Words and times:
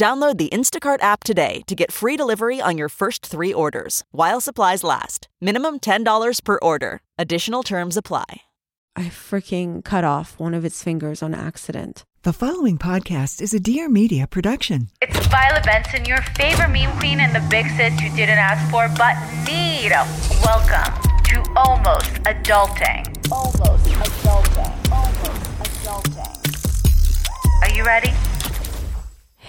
Download 0.00 0.38
the 0.38 0.48
Instacart 0.48 1.02
app 1.02 1.24
today 1.24 1.60
to 1.66 1.74
get 1.74 1.92
free 1.92 2.16
delivery 2.16 2.58
on 2.58 2.78
your 2.78 2.88
first 2.88 3.26
three 3.26 3.52
orders 3.52 4.02
while 4.12 4.40
supplies 4.40 4.82
last. 4.82 5.28
Minimum 5.42 5.80
$10 5.80 6.42
per 6.42 6.58
order. 6.62 7.02
Additional 7.18 7.62
terms 7.62 7.98
apply. 7.98 8.24
I 8.96 9.10
freaking 9.10 9.84
cut 9.84 10.02
off 10.04 10.40
one 10.40 10.54
of 10.54 10.64
its 10.64 10.82
fingers 10.82 11.22
on 11.22 11.34
accident. 11.34 12.06
The 12.22 12.32
following 12.32 12.78
podcast 12.78 13.42
is 13.42 13.52
a 13.52 13.60
Dear 13.60 13.90
Media 13.90 14.26
production. 14.26 14.88
It's 15.02 15.26
Violet 15.26 15.64
Benson, 15.64 16.06
your 16.06 16.22
favorite 16.34 16.70
meme 16.70 16.98
queen 16.98 17.20
and 17.20 17.34
the 17.34 17.46
big 17.50 17.66
sis 17.76 18.00
you 18.00 18.08
didn't 18.16 18.38
ask 18.38 18.70
for 18.70 18.88
but 18.96 19.16
need. 19.44 19.90
Welcome 20.42 20.94
to 21.24 21.44
Almost 21.58 22.14
Adulting. 22.24 23.04
Almost 23.30 23.84
Adulting. 23.84 24.72
Almost 24.90 25.42
Adulting. 25.60 26.40
Are 27.60 27.70
you 27.76 27.84
ready? 27.84 28.14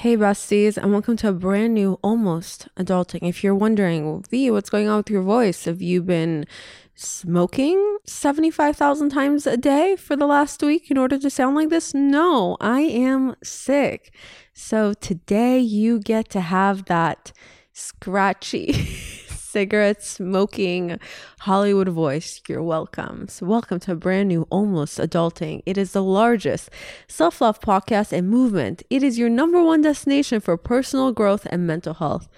Hey, 0.01 0.17
besties, 0.17 0.77
and 0.77 0.91
welcome 0.91 1.15
to 1.17 1.29
a 1.29 1.31
brand 1.31 1.75
new 1.75 1.99
Almost 2.01 2.67
Adulting. 2.75 3.19
If 3.21 3.43
you're 3.43 3.53
wondering, 3.53 4.23
V, 4.31 4.49
what's 4.49 4.71
going 4.71 4.87
on 4.87 4.97
with 4.97 5.11
your 5.11 5.21
voice? 5.21 5.65
Have 5.65 5.79
you 5.79 6.01
been 6.01 6.47
smoking 6.95 7.99
75,000 8.07 9.11
times 9.11 9.45
a 9.45 9.57
day 9.57 9.95
for 9.95 10.15
the 10.15 10.25
last 10.25 10.63
week 10.63 10.89
in 10.89 10.97
order 10.97 11.19
to 11.19 11.29
sound 11.29 11.55
like 11.55 11.69
this? 11.69 11.93
No, 11.93 12.57
I 12.59 12.79
am 12.79 13.35
sick. 13.43 14.11
So 14.55 14.95
today 14.95 15.59
you 15.59 15.99
get 15.99 16.29
to 16.29 16.41
have 16.41 16.85
that 16.85 17.31
scratchy. 17.71 18.87
cigarette 19.51 20.01
smoking 20.01 20.97
Hollywood 21.39 21.89
voice, 21.89 22.41
you're 22.47 22.63
welcome. 22.63 23.27
So, 23.27 23.45
welcome 23.45 23.81
to 23.81 23.91
a 23.91 23.95
brand 23.95 24.29
new 24.29 24.47
Almost 24.49 24.97
Adulting. 24.97 25.61
It 25.65 25.77
is 25.77 25.91
the 25.91 26.01
largest 26.01 26.69
self 27.09 27.41
love 27.41 27.59
podcast 27.59 28.13
and 28.13 28.29
movement. 28.29 28.81
It 28.89 29.03
is 29.03 29.19
your 29.19 29.27
number 29.27 29.61
one 29.61 29.81
destination 29.81 30.39
for 30.39 30.55
personal 30.55 31.11
growth 31.11 31.45
and 31.49 31.67
mental 31.67 31.95
health. 31.95 32.29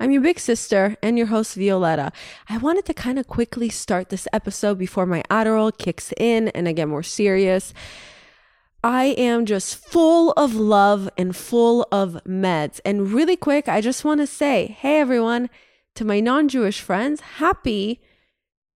I'm 0.00 0.10
your 0.12 0.22
big 0.22 0.40
sister 0.40 0.96
and 1.02 1.18
your 1.18 1.26
host, 1.26 1.56
Violetta. 1.56 2.10
I 2.48 2.56
wanted 2.56 2.86
to 2.86 2.94
kind 2.94 3.18
of 3.18 3.28
quickly 3.28 3.68
start 3.68 4.08
this 4.08 4.26
episode 4.32 4.78
before 4.78 5.04
my 5.04 5.22
Adderall 5.30 5.76
kicks 5.76 6.14
in 6.16 6.48
and 6.48 6.66
I 6.66 6.72
get 6.72 6.88
more 6.88 7.02
serious. 7.02 7.74
I 8.82 9.14
am 9.18 9.44
just 9.44 9.76
full 9.76 10.32
of 10.32 10.54
love 10.54 11.10
and 11.18 11.36
full 11.36 11.86
of 11.92 12.18
meds. 12.26 12.80
And 12.82 13.12
really 13.12 13.36
quick, 13.36 13.68
I 13.68 13.82
just 13.82 14.06
want 14.06 14.20
to 14.22 14.26
say, 14.26 14.74
hey 14.80 15.00
everyone, 15.00 15.50
to 15.94 16.04
my 16.04 16.20
non 16.20 16.48
Jewish 16.48 16.80
friends, 16.80 17.20
happy 17.20 18.00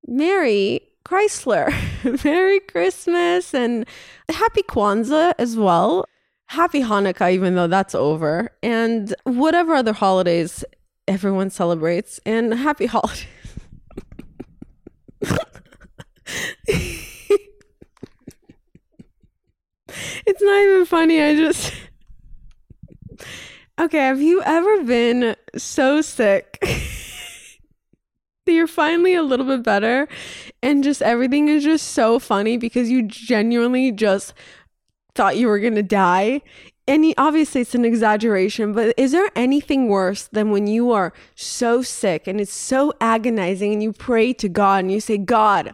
Merry 0.07 0.81
Chrysler, 1.05 1.73
Merry 2.23 2.59
Christmas, 2.61 3.53
and 3.53 3.85
happy 4.29 4.63
Kwanzaa 4.63 5.33
as 5.37 5.55
well. 5.55 6.05
Happy 6.47 6.81
Hanukkah, 6.81 7.31
even 7.31 7.55
though 7.55 7.67
that's 7.67 7.95
over, 7.95 8.49
and 8.61 9.13
whatever 9.23 9.73
other 9.73 9.93
holidays 9.93 10.63
everyone 11.07 11.49
celebrates, 11.49 12.19
and 12.25 12.53
happy 12.53 12.85
holidays. 12.87 13.25
it's 20.25 20.41
not 20.41 20.61
even 20.61 20.85
funny. 20.85 21.21
I 21.21 21.35
just. 21.35 21.73
Okay, 23.79 23.97
have 23.97 24.21
you 24.21 24.39
ever 24.43 24.83
been 24.83 25.35
so 25.57 26.01
sick 26.01 26.63
you're 28.51 28.67
finally 28.67 29.15
a 29.15 29.23
little 29.23 29.45
bit 29.45 29.63
better 29.63 30.07
and 30.61 30.83
just 30.83 31.01
everything 31.01 31.47
is 31.47 31.63
just 31.63 31.89
so 31.89 32.19
funny 32.19 32.57
because 32.57 32.89
you 32.89 33.03
genuinely 33.03 33.91
just 33.91 34.33
thought 35.15 35.37
you 35.37 35.47
were 35.47 35.59
going 35.59 35.75
to 35.75 35.83
die? 35.83 36.41
And 36.85 37.13
obviously 37.17 37.61
it's 37.61 37.75
an 37.75 37.85
exaggeration, 37.85 38.73
but 38.73 38.93
is 38.97 39.13
there 39.13 39.29
anything 39.35 39.87
worse 39.87 40.27
than 40.27 40.51
when 40.51 40.67
you 40.67 40.91
are 40.91 41.13
so 41.33 41.81
sick 41.81 42.27
and 42.27 42.41
it's 42.41 42.53
so 42.53 42.91
agonizing 42.99 43.71
and 43.71 43.81
you 43.81 43.93
pray 43.93 44.33
to 44.33 44.49
God 44.49 44.83
and 44.83 44.91
you 44.91 44.99
say, 44.99 45.17
God, 45.17 45.73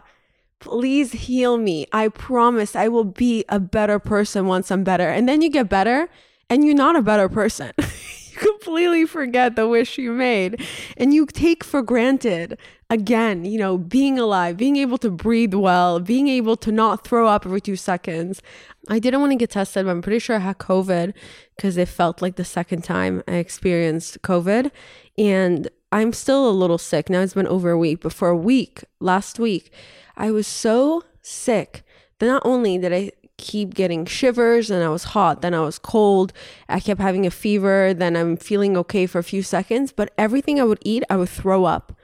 please 0.60 1.10
heal 1.12 1.58
me. 1.58 1.86
I 1.90 2.08
promise 2.08 2.76
I 2.76 2.86
will 2.86 3.04
be 3.04 3.44
a 3.48 3.58
better 3.58 3.98
person 3.98 4.46
once 4.46 4.70
I'm 4.70 4.84
better. 4.84 5.08
And 5.08 5.28
then 5.28 5.42
you 5.42 5.50
get 5.50 5.68
better 5.68 6.08
and 6.48 6.64
you're 6.64 6.76
not 6.76 6.94
a 6.94 7.02
better 7.02 7.28
person. 7.28 7.72
completely 8.40 9.06
forget 9.06 9.54
the 9.54 9.68
wish 9.68 9.98
you 9.98 10.12
made 10.12 10.60
and 10.96 11.14
you 11.14 11.26
take 11.26 11.62
for 11.62 11.82
granted 11.82 12.58
again, 12.88 13.44
you 13.44 13.58
know, 13.58 13.78
being 13.78 14.18
alive, 14.18 14.56
being 14.56 14.76
able 14.76 14.98
to 14.98 15.10
breathe 15.10 15.54
well, 15.54 16.00
being 16.00 16.26
able 16.26 16.56
to 16.56 16.72
not 16.72 17.04
throw 17.04 17.28
up 17.28 17.46
every 17.46 17.60
2 17.60 17.76
seconds. 17.76 18.42
I 18.88 18.98
didn't 18.98 19.20
want 19.20 19.32
to 19.32 19.36
get 19.36 19.50
tested, 19.50 19.84
but 19.84 19.92
I'm 19.92 20.02
pretty 20.02 20.18
sure 20.18 20.36
I 20.36 20.40
had 20.40 20.58
COVID 20.58 21.14
because 21.54 21.76
it 21.76 21.88
felt 21.88 22.20
like 22.22 22.36
the 22.36 22.44
second 22.44 22.82
time 22.82 23.22
I 23.28 23.34
experienced 23.36 24.22
COVID 24.22 24.70
and 25.18 25.68
I'm 25.92 26.12
still 26.12 26.48
a 26.48 26.50
little 26.50 26.78
sick. 26.78 27.10
Now 27.10 27.20
it's 27.20 27.34
been 27.34 27.46
over 27.46 27.70
a 27.70 27.78
week, 27.78 28.00
but 28.00 28.12
for 28.12 28.28
a 28.28 28.36
week, 28.36 28.84
last 29.00 29.38
week, 29.38 29.72
I 30.16 30.30
was 30.30 30.46
so 30.46 31.04
sick 31.22 31.82
that 32.18 32.26
not 32.26 32.42
only 32.44 32.78
did 32.78 32.92
I 32.92 33.10
keep 33.40 33.74
getting 33.74 34.04
shivers 34.04 34.70
and 34.70 34.84
I 34.84 34.88
was 34.90 35.04
hot, 35.04 35.42
then 35.42 35.54
I 35.54 35.60
was 35.60 35.78
cold. 35.78 36.32
I 36.68 36.78
kept 36.78 37.00
having 37.00 37.26
a 37.26 37.30
fever, 37.30 37.94
then 37.94 38.14
I'm 38.14 38.36
feeling 38.36 38.76
okay 38.76 39.06
for 39.06 39.18
a 39.18 39.24
few 39.24 39.42
seconds, 39.42 39.92
but 39.92 40.12
everything 40.18 40.60
I 40.60 40.64
would 40.64 40.78
eat, 40.84 41.02
I 41.10 41.16
would 41.16 41.30
throw 41.30 41.64
up. 41.64 41.96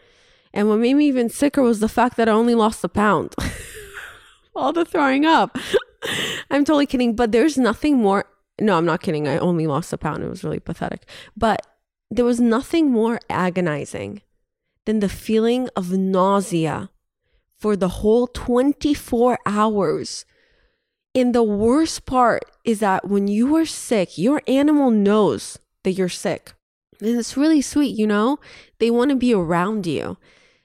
And 0.52 0.68
what 0.68 0.78
made 0.78 0.94
me 0.94 1.06
even 1.06 1.28
sicker 1.28 1.62
was 1.62 1.80
the 1.80 1.88
fact 1.88 2.16
that 2.16 2.28
I 2.28 2.32
only 2.32 2.54
lost 2.54 2.82
a 2.82 2.88
pound. 2.88 3.34
All 4.56 4.72
the 4.72 4.86
throwing 4.86 5.26
up. 5.26 5.56
I'm 6.50 6.64
totally 6.64 6.86
kidding, 6.86 7.14
but 7.14 7.30
there's 7.30 7.58
nothing 7.58 7.98
more. 7.98 8.24
No, 8.58 8.78
I'm 8.78 8.86
not 8.86 9.02
kidding. 9.02 9.28
I 9.28 9.36
only 9.36 9.66
lost 9.66 9.92
a 9.92 9.98
pound. 9.98 10.22
It 10.22 10.30
was 10.30 10.42
really 10.42 10.60
pathetic. 10.60 11.06
But 11.36 11.66
there 12.10 12.24
was 12.24 12.40
nothing 12.40 12.90
more 12.90 13.20
agonizing 13.28 14.22
than 14.86 15.00
the 15.00 15.10
feeling 15.10 15.68
of 15.76 15.92
nausea 15.92 16.88
for 17.58 17.76
the 17.76 17.88
whole 18.00 18.26
24 18.28 19.38
hours 19.44 20.24
and 21.16 21.34
the 21.34 21.42
worst 21.42 22.04
part 22.04 22.44
is 22.62 22.80
that 22.80 23.08
when 23.08 23.26
you 23.26 23.56
are 23.56 23.64
sick, 23.64 24.18
your 24.18 24.42
animal 24.46 24.90
knows 24.90 25.58
that 25.82 25.92
you're 25.92 26.10
sick. 26.10 26.52
And 27.00 27.18
it's 27.18 27.38
really 27.38 27.62
sweet, 27.62 27.96
you 27.96 28.06
know? 28.06 28.38
They 28.78 28.90
want 28.90 29.10
to 29.10 29.16
be 29.16 29.32
around 29.32 29.86
you. 29.86 30.18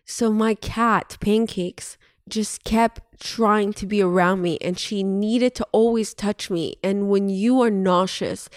So 0.04 0.30
my 0.30 0.56
cat, 0.56 1.18
Pancakes, 1.22 1.98
just 2.28 2.66
kept 2.66 3.02
trying 3.22 3.72
to 3.74 3.86
be 3.86 4.02
around 4.02 4.42
me 4.42 4.58
and 4.60 4.78
she 4.78 5.04
needed 5.04 5.56
to 5.56 5.68
always 5.72 6.14
touch 6.14 6.50
me. 6.50 6.76
And 6.84 7.08
when 7.08 7.30
you 7.30 7.62
are 7.62 7.72
nauseous, 7.72 8.50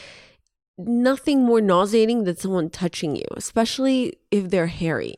nothing 0.77 1.45
more 1.45 1.61
nauseating 1.61 2.25
than 2.25 2.37
someone 2.37 2.71
touching 2.71 3.15
you, 3.15 3.27
especially 3.37 4.15
if 4.33 4.51
they're 4.51 4.67
hairy. 4.67 5.15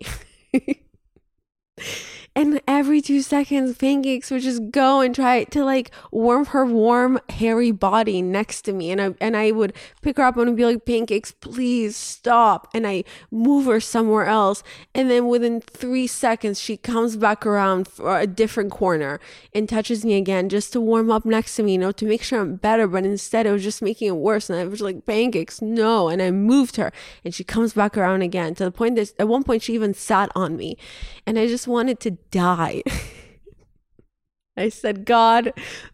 And 2.37 2.61
every 2.69 3.01
two 3.01 3.23
seconds, 3.23 3.79
Pancakes 3.79 4.31
would 4.31 4.43
just 4.43 4.71
go 4.71 5.01
and 5.01 5.15
try 5.15 5.45
to 5.45 5.65
like 5.65 5.91
warm 6.11 6.45
her 6.45 6.67
warm, 6.67 7.19
hairy 7.31 7.71
body 7.71 8.21
next 8.21 8.61
to 8.67 8.75
me. 8.75 8.91
And 8.91 9.01
I 9.01 9.15
and 9.23 9.35
I 9.35 9.53
would 9.53 9.73
pick 10.03 10.19
her 10.19 10.23
up 10.23 10.37
and 10.37 10.55
be 10.55 10.67
like, 10.67 10.85
Pancakes, 10.85 11.33
please 11.33 11.97
stop. 11.97 12.69
And 12.75 12.87
I 12.87 13.05
move 13.31 13.65
her 13.65 13.81
somewhere 13.81 14.27
else. 14.27 14.63
And 14.95 15.11
then 15.11 15.29
within 15.29 15.63
three 15.63 16.07
seconds, 16.07 16.61
she 16.61 16.77
comes 16.77 17.17
back 17.17 17.47
around 17.47 17.89
for 17.89 18.21
a 18.21 18.27
different 18.27 18.71
corner 18.71 19.19
and 19.55 19.67
touches 19.67 20.05
me 20.05 20.19
again 20.19 20.51
just 20.51 20.75
to 20.75 20.81
warm 20.81 21.11
up 21.11 21.25
next 21.25 21.57
to 21.57 21.63
me, 21.63 21.73
you 21.73 21.79
know, 21.79 21.93
to 21.93 22.05
make 22.05 22.23
sure 22.23 22.43
I'm 22.43 22.57
better. 22.57 22.87
But 22.87 23.07
instead, 23.07 23.47
it 23.47 23.53
was 23.53 23.63
just 23.63 23.81
making 23.81 24.09
it 24.09 24.17
worse. 24.17 24.51
And 24.51 24.59
I 24.59 24.67
was 24.67 24.83
like, 24.83 25.07
Pancakes, 25.07 25.63
no. 25.63 26.11
And 26.11 26.21
I 26.21 26.31
moved 26.33 26.77
her 26.77 26.93
and 27.25 27.35
she 27.35 27.45
comes 27.45 27.73
back 27.73 27.97
around 27.97 28.21
again 28.21 28.55
to 28.57 28.65
the 28.65 28.71
point 28.71 28.97
that 28.97 29.15
at 29.19 29.27
one 29.27 29.43
point 29.43 29.63
she 29.63 29.73
even 29.73 29.95
sat 29.95 30.31
on 30.35 30.59
me. 30.59 30.77
And 31.25 31.39
I 31.39 31.47
just 31.47 31.67
wanted 31.67 31.99
to 32.01 32.19
die. 32.31 32.83
I 34.57 34.69
said, 34.71 35.05
God, 35.05 35.53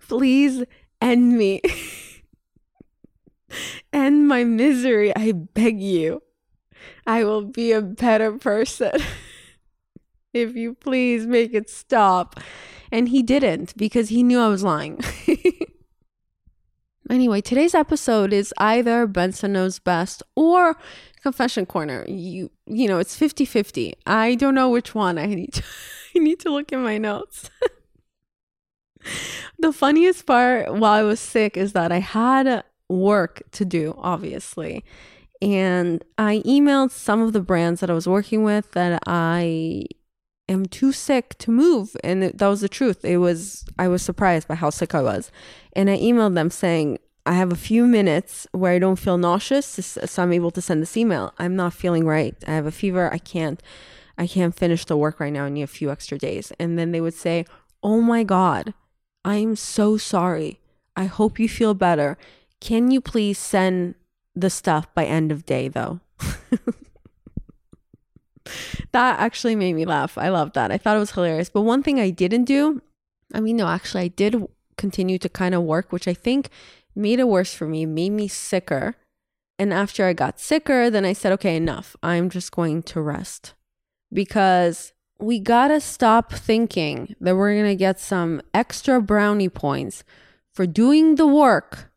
please 0.08 0.64
end 1.00 1.36
me. 1.36 1.60
end 3.92 4.28
my 4.28 4.44
misery. 4.44 5.14
I 5.16 5.32
beg 5.32 5.80
you. 5.80 6.22
I 7.06 7.24
will 7.24 7.42
be 7.42 7.72
a 7.72 7.82
better 7.82 8.32
person. 8.32 8.92
if 10.32 10.54
you 10.54 10.74
please 10.74 11.26
make 11.26 11.54
it 11.54 11.68
stop. 11.68 12.38
And 12.92 13.08
he 13.08 13.22
didn't 13.22 13.76
because 13.76 14.10
he 14.10 14.22
knew 14.22 14.38
I 14.38 14.48
was 14.48 14.62
lying. 14.62 15.00
Anyway, 17.10 17.42
today's 17.42 17.74
episode 17.74 18.32
is 18.32 18.54
either 18.56 19.06
Benson 19.06 19.52
Knows 19.52 19.78
Best 19.78 20.22
or 20.34 20.76
Confession 21.20 21.66
Corner. 21.66 22.06
You 22.08 22.50
you 22.66 22.88
know, 22.88 22.98
it's 23.00 23.18
50-50. 23.18 23.92
I 24.06 24.34
don't 24.36 24.54
know 24.54 24.70
which 24.70 24.94
one. 24.94 25.18
I 25.18 25.26
need 25.26 25.52
to 25.52 25.62
I 26.16 26.18
need 26.18 26.40
to 26.40 26.50
look 26.50 26.72
in 26.72 26.82
my 26.82 26.98
notes. 26.98 27.50
the 29.58 29.72
funniest 29.72 30.26
part 30.26 30.72
while 30.72 30.92
I 30.92 31.02
was 31.02 31.20
sick 31.20 31.56
is 31.56 31.72
that 31.72 31.92
I 31.92 32.00
had 32.00 32.64
work 32.88 33.42
to 33.52 33.64
do, 33.64 33.94
obviously. 33.98 34.84
And 35.40 36.04
I 36.18 36.42
emailed 36.46 36.90
some 36.90 37.20
of 37.20 37.32
the 37.32 37.40
brands 37.40 37.80
that 37.80 37.90
I 37.90 37.94
was 37.94 38.06
working 38.06 38.44
with 38.44 38.70
that 38.72 39.02
I 39.06 39.86
am 40.48 40.66
too 40.66 40.92
sick 40.92 41.36
to 41.38 41.50
move. 41.50 41.96
And 42.04 42.22
that 42.22 42.46
was 42.46 42.60
the 42.60 42.68
truth. 42.68 43.04
It 43.04 43.16
was, 43.16 43.64
I 43.78 43.88
was 43.88 44.02
surprised 44.02 44.46
by 44.46 44.54
how 44.54 44.70
sick 44.70 44.94
I 44.94 45.02
was. 45.02 45.32
And 45.72 45.90
I 45.90 45.98
emailed 45.98 46.34
them 46.34 46.50
saying, 46.50 46.98
I 47.24 47.34
have 47.34 47.52
a 47.52 47.56
few 47.56 47.86
minutes 47.86 48.46
where 48.52 48.72
I 48.72 48.78
don't 48.80 48.98
feel 48.98 49.16
nauseous, 49.16 49.66
so 49.66 50.22
I'm 50.22 50.32
able 50.32 50.50
to 50.50 50.60
send 50.60 50.82
this 50.82 50.96
email. 50.96 51.32
I'm 51.38 51.54
not 51.54 51.72
feeling 51.72 52.04
right. 52.04 52.34
I 52.48 52.52
have 52.52 52.66
a 52.66 52.72
fever. 52.72 53.12
I 53.12 53.18
can't, 53.18 53.62
I 54.18 54.26
can't 54.26 54.54
finish 54.54 54.84
the 54.84 54.96
work 54.96 55.20
right 55.20 55.32
now. 55.32 55.44
I 55.44 55.48
need 55.48 55.62
a 55.62 55.66
few 55.66 55.90
extra 55.90 56.18
days. 56.18 56.52
And 56.58 56.78
then 56.78 56.92
they 56.92 57.00
would 57.00 57.14
say, 57.14 57.44
Oh 57.82 58.00
my 58.00 58.22
God, 58.22 58.74
I'm 59.24 59.56
so 59.56 59.96
sorry. 59.96 60.60
I 60.96 61.04
hope 61.06 61.38
you 61.38 61.48
feel 61.48 61.74
better. 61.74 62.18
Can 62.60 62.90
you 62.90 63.00
please 63.00 63.38
send 63.38 63.94
the 64.34 64.50
stuff 64.50 64.92
by 64.94 65.04
end 65.04 65.32
of 65.32 65.46
day 65.46 65.68
though? 65.68 66.00
that 68.92 69.18
actually 69.18 69.56
made 69.56 69.74
me 69.74 69.84
laugh. 69.84 70.16
I 70.18 70.28
love 70.28 70.52
that. 70.52 70.70
I 70.70 70.78
thought 70.78 70.96
it 70.96 71.00
was 71.00 71.12
hilarious. 71.12 71.48
But 71.48 71.62
one 71.62 71.82
thing 71.82 71.98
I 71.98 72.10
didn't 72.10 72.44
do, 72.44 72.82
I 73.34 73.40
mean, 73.40 73.56
no, 73.56 73.66
actually, 73.66 74.04
I 74.04 74.08
did 74.08 74.46
continue 74.76 75.18
to 75.18 75.28
kind 75.28 75.54
of 75.54 75.62
work, 75.62 75.92
which 75.92 76.06
I 76.06 76.14
think 76.14 76.50
made 76.94 77.18
it 77.18 77.28
worse 77.28 77.54
for 77.54 77.66
me, 77.66 77.86
made 77.86 78.10
me 78.10 78.28
sicker. 78.28 78.96
And 79.58 79.72
after 79.72 80.04
I 80.06 80.12
got 80.12 80.40
sicker, 80.40 80.90
then 80.90 81.04
I 81.04 81.12
said, 81.12 81.32
okay, 81.32 81.56
enough. 81.56 81.96
I'm 82.02 82.30
just 82.30 82.52
going 82.52 82.82
to 82.84 83.00
rest 83.00 83.54
because 84.12 84.92
we 85.18 85.38
gotta 85.38 85.80
stop 85.80 86.32
thinking 86.32 87.14
that 87.20 87.36
we're 87.36 87.56
gonna 87.56 87.74
get 87.74 88.00
some 88.00 88.42
extra 88.52 89.00
brownie 89.00 89.48
points 89.48 90.04
for 90.52 90.66
doing 90.66 91.14
the 91.14 91.26
work 91.26 91.90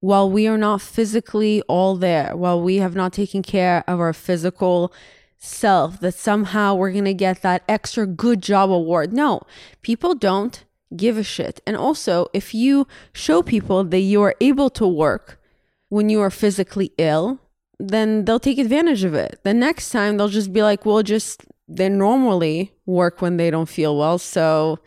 while 0.00 0.30
we 0.30 0.46
are 0.46 0.58
not 0.58 0.80
physically 0.80 1.62
all 1.62 1.96
there, 1.96 2.36
while 2.36 2.60
we 2.60 2.76
have 2.76 2.94
not 2.94 3.12
taken 3.12 3.42
care 3.42 3.82
of 3.88 3.98
our 3.98 4.12
physical 4.12 4.92
self, 5.38 6.00
that 6.00 6.14
somehow 6.14 6.74
we're 6.74 6.92
gonna 6.92 7.14
get 7.14 7.42
that 7.42 7.62
extra 7.68 8.06
good 8.06 8.42
job 8.42 8.70
award. 8.70 9.12
No, 9.12 9.40
people 9.82 10.14
don't 10.14 10.64
give 10.94 11.18
a 11.18 11.22
shit. 11.22 11.60
And 11.66 11.76
also, 11.76 12.28
if 12.32 12.54
you 12.54 12.86
show 13.12 13.42
people 13.42 13.84
that 13.84 14.00
you 14.00 14.22
are 14.22 14.34
able 14.40 14.70
to 14.70 14.86
work 14.86 15.40
when 15.88 16.08
you 16.10 16.20
are 16.20 16.30
physically 16.30 16.92
ill, 16.98 17.40
then 17.78 18.24
they'll 18.24 18.40
take 18.40 18.58
advantage 18.58 19.04
of 19.04 19.14
it. 19.14 19.40
The 19.44 19.54
next 19.54 19.90
time 19.90 20.16
they'll 20.16 20.28
just 20.28 20.52
be 20.52 20.62
like, 20.62 20.86
well, 20.86 21.02
just 21.02 21.44
they 21.68 21.88
normally 21.88 22.72
work 22.86 23.20
when 23.20 23.36
they 23.36 23.50
don't 23.50 23.68
feel 23.68 23.96
well. 23.96 24.18
So, 24.18 24.78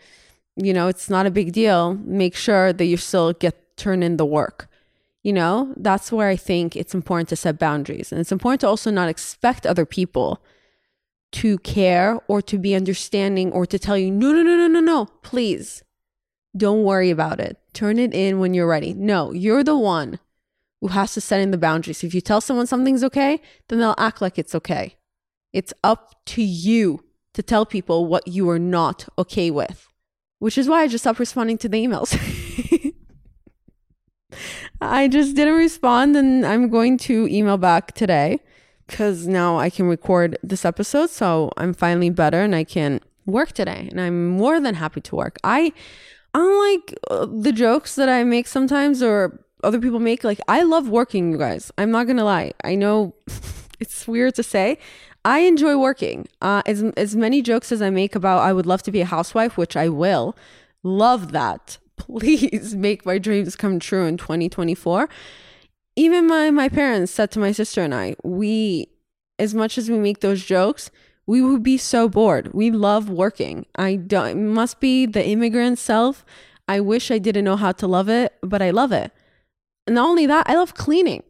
you 0.56 0.72
know, 0.72 0.88
it's 0.88 1.10
not 1.10 1.26
a 1.26 1.30
big 1.30 1.52
deal. 1.52 1.94
Make 1.94 2.34
sure 2.34 2.72
that 2.72 2.84
you 2.84 2.96
still 2.96 3.32
get 3.32 3.76
turn 3.76 4.02
in 4.02 4.16
the 4.16 4.26
work. 4.26 4.68
You 5.22 5.34
know, 5.34 5.74
that's 5.76 6.10
where 6.10 6.28
I 6.28 6.36
think 6.36 6.76
it's 6.76 6.94
important 6.94 7.28
to 7.28 7.36
set 7.36 7.58
boundaries. 7.58 8.10
And 8.10 8.20
it's 8.20 8.32
important 8.32 8.62
to 8.62 8.68
also 8.68 8.90
not 8.90 9.08
expect 9.08 9.66
other 9.66 9.84
people 9.84 10.42
to 11.32 11.58
care 11.58 12.18
or 12.26 12.42
to 12.42 12.58
be 12.58 12.74
understanding 12.74 13.52
or 13.52 13.66
to 13.66 13.78
tell 13.78 13.96
you, 13.96 14.10
no, 14.10 14.32
no, 14.32 14.42
no, 14.42 14.56
no, 14.56 14.66
no, 14.66 14.80
no, 14.80 15.06
please 15.22 15.84
don't 16.56 16.84
worry 16.84 17.10
about 17.10 17.38
it. 17.38 17.58
Turn 17.72 17.98
it 17.98 18.14
in 18.14 18.40
when 18.40 18.54
you're 18.54 18.66
ready. 18.66 18.94
No, 18.94 19.32
you're 19.32 19.62
the 19.62 19.76
one 19.76 20.18
who 20.80 20.88
has 20.88 21.14
to 21.14 21.20
set 21.20 21.40
in 21.40 21.50
the 21.50 21.58
boundaries. 21.58 22.02
If 22.02 22.14
you 22.14 22.20
tell 22.20 22.40
someone 22.40 22.66
something's 22.66 23.04
okay, 23.04 23.40
then 23.68 23.78
they'll 23.78 23.94
act 23.98 24.20
like 24.20 24.38
it's 24.38 24.54
okay. 24.54 24.96
It's 25.52 25.72
up 25.82 26.14
to 26.26 26.42
you 26.42 27.04
to 27.34 27.42
tell 27.42 27.66
people 27.66 28.06
what 28.06 28.26
you 28.28 28.48
are 28.50 28.58
not 28.58 29.08
okay 29.18 29.50
with, 29.50 29.88
which 30.38 30.56
is 30.56 30.68
why 30.68 30.82
I 30.82 30.88
just 30.88 31.04
stopped 31.04 31.18
responding 31.18 31.58
to 31.58 31.68
the 31.68 31.84
emails. 31.84 32.16
I 34.80 35.08
just 35.08 35.36
didn't 35.36 35.54
respond, 35.54 36.16
and 36.16 36.46
I'm 36.46 36.70
going 36.70 36.96
to 36.98 37.26
email 37.28 37.58
back 37.58 37.92
today 37.92 38.40
because 38.86 39.26
now 39.26 39.58
I 39.58 39.70
can 39.70 39.86
record 39.86 40.38
this 40.42 40.64
episode. 40.64 41.10
So 41.10 41.50
I'm 41.56 41.74
finally 41.74 42.10
better 42.10 42.40
and 42.40 42.54
I 42.54 42.64
can 42.64 43.00
work 43.26 43.52
today, 43.52 43.88
and 43.90 44.00
I'm 44.00 44.28
more 44.28 44.60
than 44.60 44.74
happy 44.74 45.00
to 45.02 45.16
work. 45.16 45.38
I, 45.44 45.72
unlike 46.34 46.94
uh, 47.10 47.26
the 47.26 47.52
jokes 47.52 47.94
that 47.96 48.08
I 48.08 48.24
make 48.24 48.46
sometimes 48.46 49.02
or 49.02 49.44
other 49.62 49.78
people 49.78 50.00
make, 50.00 50.24
like, 50.24 50.40
I 50.48 50.62
love 50.62 50.88
working, 50.88 51.32
you 51.32 51.38
guys. 51.38 51.70
I'm 51.76 51.90
not 51.90 52.06
gonna 52.06 52.24
lie. 52.24 52.52
I 52.64 52.74
know 52.74 53.14
it's 53.80 54.08
weird 54.08 54.34
to 54.36 54.42
say. 54.42 54.78
I 55.24 55.40
enjoy 55.40 55.76
working. 55.76 56.28
Uh, 56.40 56.62
as 56.66 56.82
as 56.96 57.14
many 57.14 57.42
jokes 57.42 57.72
as 57.72 57.82
I 57.82 57.90
make 57.90 58.14
about 58.14 58.40
I 58.40 58.52
would 58.52 58.66
love 58.66 58.82
to 58.84 58.92
be 58.92 59.00
a 59.00 59.06
housewife, 59.06 59.56
which 59.56 59.76
I 59.76 59.88
will. 59.88 60.36
Love 60.82 61.32
that. 61.32 61.78
Please 61.96 62.74
make 62.74 63.04
my 63.04 63.18
dreams 63.18 63.56
come 63.56 63.78
true 63.78 64.06
in 64.06 64.16
2024. 64.16 65.08
Even 65.96 66.26
my 66.26 66.50
my 66.50 66.68
parents 66.68 67.12
said 67.12 67.30
to 67.32 67.38
my 67.38 67.52
sister 67.52 67.82
and 67.82 67.94
I, 67.94 68.16
we 68.24 68.88
as 69.38 69.54
much 69.54 69.76
as 69.76 69.90
we 69.90 69.98
make 69.98 70.20
those 70.20 70.44
jokes, 70.44 70.90
we 71.26 71.42
would 71.42 71.62
be 71.62 71.76
so 71.76 72.08
bored. 72.08 72.52
We 72.54 72.70
love 72.70 73.10
working. 73.10 73.66
I 73.76 73.96
don't 73.96 74.28
it 74.28 74.34
must 74.36 74.80
be 74.80 75.04
the 75.06 75.26
immigrant 75.26 75.78
self. 75.78 76.24
I 76.66 76.80
wish 76.80 77.10
I 77.10 77.18
didn't 77.18 77.44
know 77.44 77.56
how 77.56 77.72
to 77.72 77.86
love 77.86 78.08
it, 78.08 78.32
but 78.42 78.62
I 78.62 78.70
love 78.70 78.92
it. 78.92 79.12
And 79.86 79.96
not 79.96 80.08
only 80.08 80.24
that, 80.26 80.48
I 80.48 80.54
love 80.54 80.74
cleaning. 80.74 81.24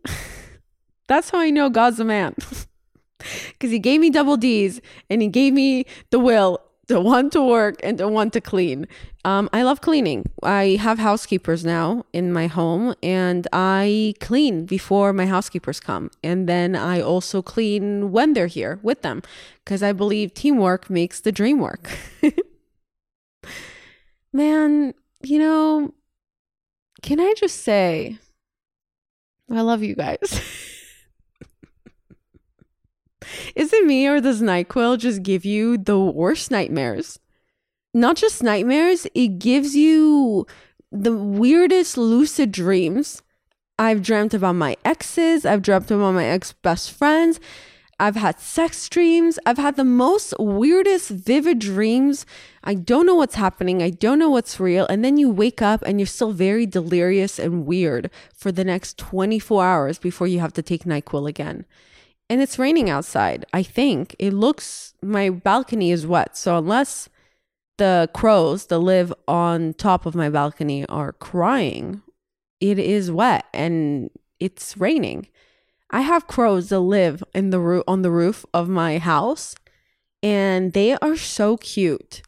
That's 1.08 1.30
how 1.30 1.40
I 1.40 1.50
know 1.50 1.70
God's 1.70 1.98
a 1.98 2.04
man. 2.04 2.34
because 3.48 3.70
he 3.70 3.78
gave 3.78 4.00
me 4.00 4.10
double 4.10 4.36
D's 4.36 4.80
and 5.08 5.22
he 5.22 5.28
gave 5.28 5.52
me 5.52 5.86
the 6.10 6.18
will 6.18 6.60
to 6.90 7.00
want 7.00 7.32
to 7.32 7.40
work 7.40 7.76
and 7.84 7.98
to 7.98 8.08
want 8.08 8.32
to 8.32 8.40
clean. 8.40 8.88
Um, 9.24 9.48
I 9.52 9.62
love 9.62 9.80
cleaning. 9.80 10.28
I 10.42 10.76
have 10.80 10.98
housekeepers 10.98 11.64
now 11.64 12.04
in 12.12 12.32
my 12.32 12.48
home 12.48 12.94
and 13.00 13.46
I 13.52 14.14
clean 14.18 14.66
before 14.66 15.12
my 15.12 15.26
housekeepers 15.26 15.78
come. 15.78 16.10
And 16.24 16.48
then 16.48 16.74
I 16.74 17.00
also 17.00 17.42
clean 17.42 18.10
when 18.10 18.32
they're 18.32 18.48
here 18.48 18.80
with 18.82 19.02
them 19.02 19.22
because 19.64 19.84
I 19.84 19.92
believe 19.92 20.34
teamwork 20.34 20.90
makes 20.90 21.20
the 21.20 21.30
dream 21.30 21.60
work. 21.60 21.90
Man, 24.32 24.94
you 25.22 25.38
know, 25.38 25.94
can 27.02 27.20
I 27.20 27.34
just 27.36 27.62
say, 27.62 28.18
I 29.48 29.60
love 29.60 29.82
you 29.84 29.94
guys. 29.94 30.40
Is 33.54 33.72
it 33.72 33.84
me 33.84 34.06
or 34.06 34.20
does 34.20 34.40
NyQuil 34.40 34.98
just 34.98 35.22
give 35.22 35.44
you 35.44 35.76
the 35.78 35.98
worst 35.98 36.50
nightmares? 36.50 37.18
Not 37.92 38.16
just 38.16 38.42
nightmares, 38.42 39.06
it 39.14 39.38
gives 39.38 39.74
you 39.74 40.46
the 40.92 41.16
weirdest 41.16 41.96
lucid 41.96 42.52
dreams. 42.52 43.22
I've 43.78 44.02
dreamt 44.02 44.34
about 44.34 44.56
my 44.56 44.76
exes, 44.84 45.44
I've 45.44 45.62
dreamt 45.62 45.90
about 45.90 46.12
my 46.12 46.26
ex 46.26 46.52
best 46.52 46.92
friends. 46.92 47.40
I've 47.98 48.16
had 48.16 48.40
sex 48.40 48.88
dreams. 48.88 49.38
I've 49.44 49.58
had 49.58 49.76
the 49.76 49.84
most 49.84 50.32
weirdest, 50.38 51.10
vivid 51.10 51.58
dreams. 51.58 52.24
I 52.64 52.72
don't 52.72 53.04
know 53.04 53.14
what's 53.14 53.34
happening. 53.34 53.82
I 53.82 53.90
don't 53.90 54.18
know 54.18 54.30
what's 54.30 54.58
real. 54.58 54.86
And 54.86 55.04
then 55.04 55.18
you 55.18 55.28
wake 55.28 55.60
up 55.60 55.82
and 55.82 56.00
you're 56.00 56.06
still 56.06 56.32
very 56.32 56.64
delirious 56.64 57.38
and 57.38 57.66
weird 57.66 58.10
for 58.32 58.50
the 58.50 58.64
next 58.64 58.96
24 58.96 59.62
hours 59.62 59.98
before 59.98 60.26
you 60.26 60.40
have 60.40 60.54
to 60.54 60.62
take 60.62 60.84
NyQuil 60.84 61.28
again 61.28 61.66
and 62.30 62.40
it's 62.40 62.60
raining 62.60 62.88
outside. 62.88 63.44
I 63.52 63.64
think 63.64 64.14
it 64.20 64.32
looks 64.32 64.94
my 65.02 65.30
balcony 65.30 65.90
is 65.90 66.06
wet. 66.06 66.36
So 66.36 66.56
unless 66.56 67.08
the 67.76 68.08
crows 68.14 68.66
that 68.66 68.78
live 68.78 69.12
on 69.26 69.74
top 69.74 70.06
of 70.06 70.14
my 70.14 70.30
balcony 70.30 70.86
are 70.86 71.12
crying, 71.12 72.02
it 72.60 72.78
is 72.78 73.10
wet 73.10 73.46
and 73.52 74.10
it's 74.38 74.76
raining. 74.76 75.26
I 75.90 76.02
have 76.02 76.28
crows 76.28 76.68
that 76.68 76.80
live 76.80 77.24
in 77.34 77.50
the 77.50 77.58
roof 77.58 77.82
on 77.88 78.02
the 78.02 78.12
roof 78.12 78.46
of 78.54 78.68
my 78.68 78.98
house 78.98 79.56
and 80.22 80.72
they 80.72 80.96
are 80.98 81.16
so 81.16 81.56
cute. 81.56 82.22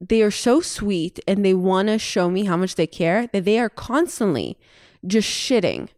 They 0.00 0.22
are 0.22 0.30
so 0.30 0.62
sweet 0.62 1.20
and 1.28 1.44
they 1.44 1.52
want 1.52 1.88
to 1.88 1.98
show 1.98 2.30
me 2.30 2.46
how 2.46 2.56
much 2.56 2.76
they 2.76 2.86
care 2.86 3.26
that 3.26 3.44
they 3.44 3.58
are 3.58 3.68
constantly 3.68 4.56
just 5.06 5.28
shitting 5.28 5.90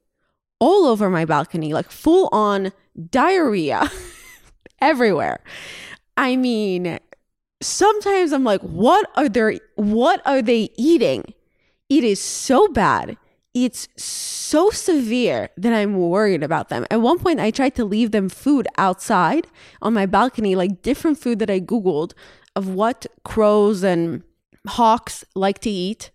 all 0.60 0.86
over 0.86 1.08
my 1.10 1.24
balcony, 1.24 1.72
like 1.72 1.90
full 1.90 2.28
on 2.32 2.72
diarrhea 3.10 3.90
everywhere. 4.80 5.40
I 6.16 6.36
mean, 6.36 6.98
sometimes 7.60 8.32
I'm 8.32 8.44
like, 8.44 8.60
what 8.62 9.08
are 9.16 9.28
they 9.28 9.60
what 9.76 10.22
are 10.26 10.42
they 10.42 10.70
eating? 10.76 11.34
It 11.88 12.04
is 12.04 12.20
so 12.20 12.68
bad. 12.68 13.16
It's 13.54 13.88
so 13.96 14.70
severe 14.70 15.48
that 15.56 15.72
I'm 15.72 15.96
worried 15.96 16.42
about 16.42 16.68
them. 16.68 16.86
At 16.90 17.00
one 17.00 17.18
point 17.18 17.40
I 17.40 17.50
tried 17.50 17.74
to 17.76 17.84
leave 17.84 18.10
them 18.10 18.28
food 18.28 18.68
outside 18.76 19.46
on 19.82 19.94
my 19.94 20.06
balcony, 20.06 20.54
like 20.54 20.82
different 20.82 21.18
food 21.18 21.38
that 21.40 21.50
I 21.50 21.60
googled 21.60 22.12
of 22.54 22.68
what 22.68 23.06
crows 23.24 23.82
and 23.82 24.22
hawks 24.66 25.24
like 25.34 25.60
to 25.60 25.70
eat 25.70 26.10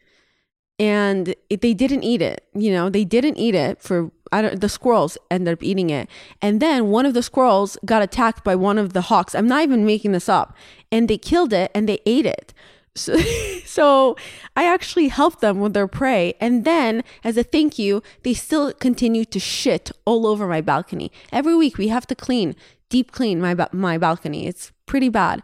and 0.80 1.36
it, 1.50 1.62
they 1.62 1.74
didn't 1.74 2.04
eat 2.04 2.22
it. 2.22 2.46
You 2.54 2.72
know, 2.72 2.90
they 2.90 3.06
didn't 3.06 3.38
eat 3.38 3.56
it 3.56 3.82
for 3.82 4.12
I 4.34 4.42
don't, 4.42 4.60
the 4.60 4.68
squirrels 4.68 5.18
ended 5.30 5.54
up 5.54 5.64
eating 5.64 5.90
it. 5.92 6.10
And 6.42 6.60
then 6.60 6.88
one 6.88 7.06
of 7.06 7.14
the 7.14 7.24
squirrels 7.24 7.78
got 7.86 8.02
attacked 8.02 8.44
by 8.44 8.56
one 8.56 8.78
of 8.80 8.94
the 8.94 9.02
hawks. 9.02 9.36
I'm 9.36 9.48
not 9.48 9.64
even 9.64 9.86
making 9.86 10.12
this 10.12 10.28
up. 10.28 10.58
And 10.92 11.08
they 11.08 11.18
killed 11.18 11.54
it 11.54 11.72
and 11.76 11.88
they 11.88 12.00
ate 12.06 12.26
it. 12.26 12.54
So, 12.96 13.18
so 13.66 14.18
I 14.56 14.66
actually 14.66 15.08
helped 15.08 15.42
them 15.42 15.60
with 15.60 15.74
their 15.74 15.88
prey. 15.88 16.36
And 16.40 16.64
then, 16.64 17.04
as 17.24 17.38
a 17.38 17.44
thank 17.44 17.80
you, 17.80 18.04
they 18.22 18.36
still 18.36 18.72
continue 18.72 19.26
to 19.26 19.40
shit 19.40 19.92
all 20.06 20.28
over 20.28 20.46
my 20.46 20.62
balcony. 20.62 21.12
Every 21.32 21.56
week 21.56 21.80
we 21.80 21.88
have 21.88 22.06
to 22.06 22.14
clean, 22.14 22.56
deep 22.90 23.12
clean 23.12 23.42
my, 23.42 23.56
my 23.72 23.98
balcony. 23.98 24.46
It's 24.46 24.72
pretty 24.86 25.10
bad. 25.10 25.42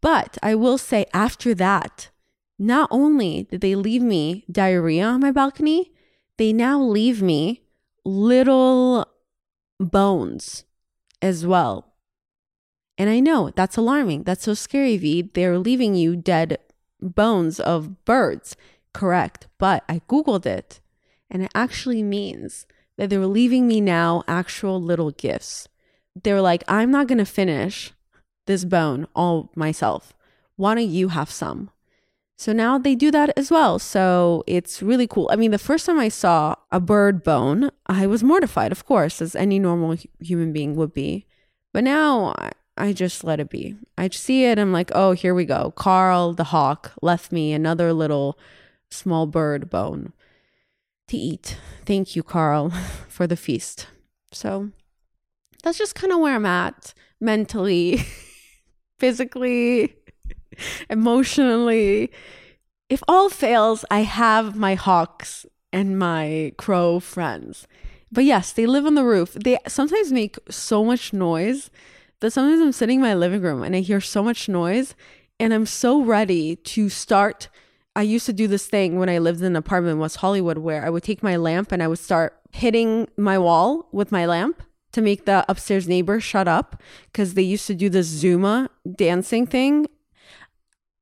But 0.00 0.36
I 0.42 0.56
will 0.56 0.78
say, 0.78 1.06
after 1.14 1.54
that, 1.54 2.08
not 2.58 2.88
only 2.90 3.44
did 3.44 3.60
they 3.60 3.76
leave 3.76 4.02
me 4.02 4.44
diarrhea 4.50 5.04
on 5.04 5.20
my 5.20 5.30
balcony, 5.30 5.92
they 6.38 6.52
now 6.52 6.80
leave 6.82 7.22
me 7.22 7.62
little 8.04 9.06
bones 9.78 10.64
as 11.22 11.46
well. 11.46 11.86
And 12.98 13.08
I 13.08 13.20
know 13.20 13.50
that's 13.50 13.76
alarming. 13.76 14.24
That's 14.24 14.44
so 14.44 14.54
scary, 14.54 14.96
V. 14.96 15.30
They're 15.32 15.58
leaving 15.58 15.94
you 15.94 16.16
dead 16.16 16.58
bones 17.00 17.58
of 17.58 18.04
birds. 18.04 18.56
Correct. 18.92 19.48
But 19.58 19.84
I 19.88 20.00
Googled 20.08 20.46
it 20.46 20.80
and 21.30 21.42
it 21.42 21.50
actually 21.54 22.02
means 22.02 22.66
that 22.98 23.08
they're 23.08 23.26
leaving 23.26 23.66
me 23.66 23.80
now 23.80 24.22
actual 24.28 24.82
little 24.82 25.10
gifts. 25.10 25.68
They're 26.22 26.42
like, 26.42 26.64
I'm 26.68 26.90
not 26.90 27.06
going 27.06 27.18
to 27.18 27.24
finish 27.24 27.92
this 28.46 28.64
bone 28.64 29.06
all 29.14 29.50
myself. 29.54 30.12
Why 30.56 30.74
don't 30.74 30.90
you 30.90 31.08
have 31.08 31.30
some? 31.30 31.70
So 32.40 32.54
now 32.54 32.78
they 32.78 32.94
do 32.94 33.10
that 33.10 33.34
as 33.36 33.50
well. 33.50 33.78
So 33.78 34.44
it's 34.46 34.80
really 34.80 35.06
cool. 35.06 35.28
I 35.30 35.36
mean, 35.36 35.50
the 35.50 35.58
first 35.58 35.84
time 35.84 35.98
I 35.98 36.08
saw 36.08 36.54
a 36.72 36.80
bird 36.80 37.22
bone, 37.22 37.70
I 37.84 38.06
was 38.06 38.24
mortified, 38.24 38.72
of 38.72 38.86
course, 38.86 39.20
as 39.20 39.36
any 39.36 39.58
normal 39.58 39.98
human 40.20 40.50
being 40.50 40.74
would 40.76 40.94
be. 40.94 41.26
But 41.74 41.84
now 41.84 42.34
I, 42.78 42.94
just 42.94 43.24
let 43.24 43.40
it 43.40 43.50
be. 43.50 43.76
I 43.98 44.08
see 44.08 44.46
it. 44.46 44.58
I'm 44.58 44.72
like, 44.72 44.90
oh, 44.94 45.12
here 45.12 45.34
we 45.34 45.44
go. 45.44 45.74
Carl 45.76 46.32
the 46.32 46.44
hawk 46.44 46.92
left 47.02 47.30
me 47.30 47.52
another 47.52 47.92
little 47.92 48.38
small 48.90 49.26
bird 49.26 49.68
bone 49.68 50.14
to 51.08 51.18
eat. 51.18 51.58
Thank 51.84 52.16
you, 52.16 52.22
Carl, 52.22 52.70
for 53.06 53.26
the 53.26 53.36
feast. 53.36 53.86
So 54.32 54.70
that's 55.62 55.76
just 55.76 55.94
kind 55.94 56.10
of 56.10 56.20
where 56.20 56.36
I'm 56.36 56.46
at 56.46 56.94
mentally, 57.20 57.98
physically, 58.98 59.94
emotionally. 60.88 62.10
If 62.88 63.02
all 63.06 63.28
fails, 63.28 63.84
I 63.90 64.00
have 64.00 64.56
my 64.56 64.74
hawks 64.74 65.46
and 65.72 65.98
my 65.98 66.52
crow 66.56 67.00
friends. 67.00 67.66
But 68.12 68.24
yes, 68.24 68.52
they 68.52 68.66
live 68.66 68.86
on 68.86 68.94
the 68.94 69.04
roof. 69.04 69.34
They 69.34 69.58
sometimes 69.68 70.12
make 70.12 70.36
so 70.48 70.84
much 70.84 71.12
noise 71.12 71.70
that 72.20 72.32
sometimes 72.32 72.60
I'm 72.60 72.72
sitting 72.72 72.96
in 72.96 73.02
my 73.02 73.14
living 73.14 73.42
room 73.42 73.62
and 73.62 73.74
I 73.74 73.80
hear 73.80 74.00
so 74.00 74.22
much 74.22 74.48
noise 74.48 74.94
and 75.38 75.54
I'm 75.54 75.66
so 75.66 76.02
ready 76.02 76.56
to 76.56 76.88
start. 76.88 77.48
I 77.94 78.02
used 78.02 78.26
to 78.26 78.32
do 78.32 78.46
this 78.46 78.66
thing 78.66 78.98
when 78.98 79.08
I 79.08 79.18
lived 79.18 79.40
in 79.40 79.46
an 79.46 79.56
apartment 79.56 79.94
in 79.94 79.98
West 80.00 80.16
Hollywood 80.16 80.58
where 80.58 80.84
I 80.84 80.90
would 80.90 81.02
take 81.02 81.22
my 81.22 81.36
lamp 81.36 81.72
and 81.72 81.82
I 81.82 81.88
would 81.88 81.98
start 81.98 82.36
hitting 82.52 83.08
my 83.16 83.38
wall 83.38 83.88
with 83.92 84.12
my 84.12 84.26
lamp 84.26 84.62
to 84.92 85.00
make 85.00 85.24
the 85.24 85.44
upstairs 85.48 85.88
neighbor 85.88 86.20
shut 86.20 86.48
up 86.48 86.82
because 87.12 87.34
they 87.34 87.42
used 87.42 87.66
to 87.68 87.74
do 87.74 87.88
this 87.88 88.22
Zumba 88.22 88.68
dancing 88.96 89.46
thing 89.46 89.86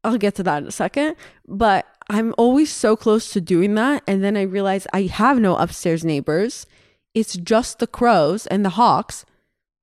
I'll 0.04 0.18
get 0.18 0.34
to 0.36 0.42
that 0.44 0.62
in 0.62 0.68
a 0.68 0.72
second. 0.72 1.16
But 1.46 1.86
I'm 2.08 2.34
always 2.38 2.72
so 2.72 2.96
close 2.96 3.32
to 3.32 3.40
doing 3.40 3.74
that. 3.74 4.02
And 4.06 4.22
then 4.22 4.36
I 4.36 4.42
realize 4.42 4.86
I 4.92 5.02
have 5.02 5.38
no 5.38 5.56
upstairs 5.56 6.04
neighbors. 6.04 6.66
It's 7.14 7.36
just 7.36 7.78
the 7.78 7.86
crows 7.86 8.46
and 8.46 8.64
the 8.64 8.70
hawks 8.70 9.24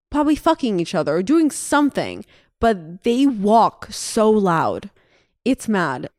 probably 0.10 0.36
fucking 0.36 0.80
each 0.80 0.96
other 0.96 1.16
or 1.16 1.24
doing 1.24 1.52
something. 1.52 2.26
But 2.60 3.04
they 3.04 3.26
walk 3.26 3.88
so 3.92 4.30
loud. 4.30 4.90
It's 5.44 5.68
mad. 5.68 6.10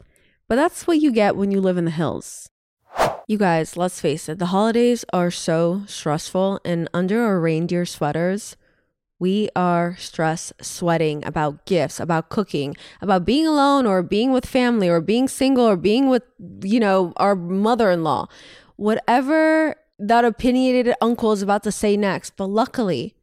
But 0.48 0.56
that's 0.56 0.86
what 0.86 1.00
you 1.00 1.10
get 1.10 1.36
when 1.36 1.50
you 1.50 1.60
live 1.60 1.76
in 1.76 1.86
the 1.86 1.90
hills. 1.90 2.50
You 3.26 3.38
guys, 3.38 3.76
let's 3.76 4.00
face 4.00 4.28
it, 4.28 4.38
the 4.38 4.46
holidays 4.46 5.04
are 5.12 5.32
so 5.32 5.82
stressful, 5.88 6.60
and 6.64 6.88
under 6.94 7.22
our 7.22 7.40
reindeer 7.40 7.84
sweaters, 7.84 8.56
we 9.18 9.48
are 9.56 9.96
stress 9.96 10.52
sweating 10.60 11.24
about 11.24 11.64
gifts, 11.64 11.98
about 11.98 12.28
cooking, 12.28 12.76
about 13.00 13.24
being 13.24 13.46
alone 13.46 13.86
or 13.86 14.02
being 14.02 14.32
with 14.32 14.44
family 14.44 14.88
or 14.88 15.00
being 15.00 15.26
single 15.26 15.64
or 15.64 15.76
being 15.76 16.08
with, 16.08 16.22
you 16.62 16.78
know, 16.78 17.12
our 17.16 17.34
mother 17.34 17.90
in 17.90 18.04
law. 18.04 18.28
Whatever 18.76 19.76
that 19.98 20.24
opinionated 20.24 20.94
uncle 21.00 21.32
is 21.32 21.42
about 21.42 21.62
to 21.62 21.72
say 21.72 21.96
next. 21.96 22.36
But 22.36 22.46
luckily, 22.46 23.14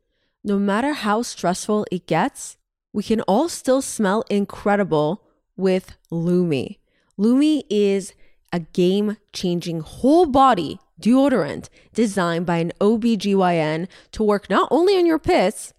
no 0.43 0.57
matter 0.57 0.93
how 0.93 1.21
stressful 1.21 1.85
it 1.91 2.07
gets, 2.07 2.57
we 2.91 3.03
can 3.03 3.21
all 3.21 3.49
still 3.49 3.81
smell 3.81 4.23
incredible 4.29 5.23
with 5.55 5.95
Lume. 6.09 6.75
Lume 7.17 7.61
is 7.69 8.13
a 8.51 8.59
game 8.59 9.17
changing 9.31 9.81
whole 9.81 10.25
body 10.25 10.79
deodorant 10.99 11.69
designed 11.93 12.45
by 12.45 12.57
an 12.57 12.71
OBGYN 12.79 13.87
to 14.11 14.23
work 14.23 14.49
not 14.49 14.67
only 14.71 14.95
on 14.97 15.05
your 15.05 15.19
pits, 15.19 15.73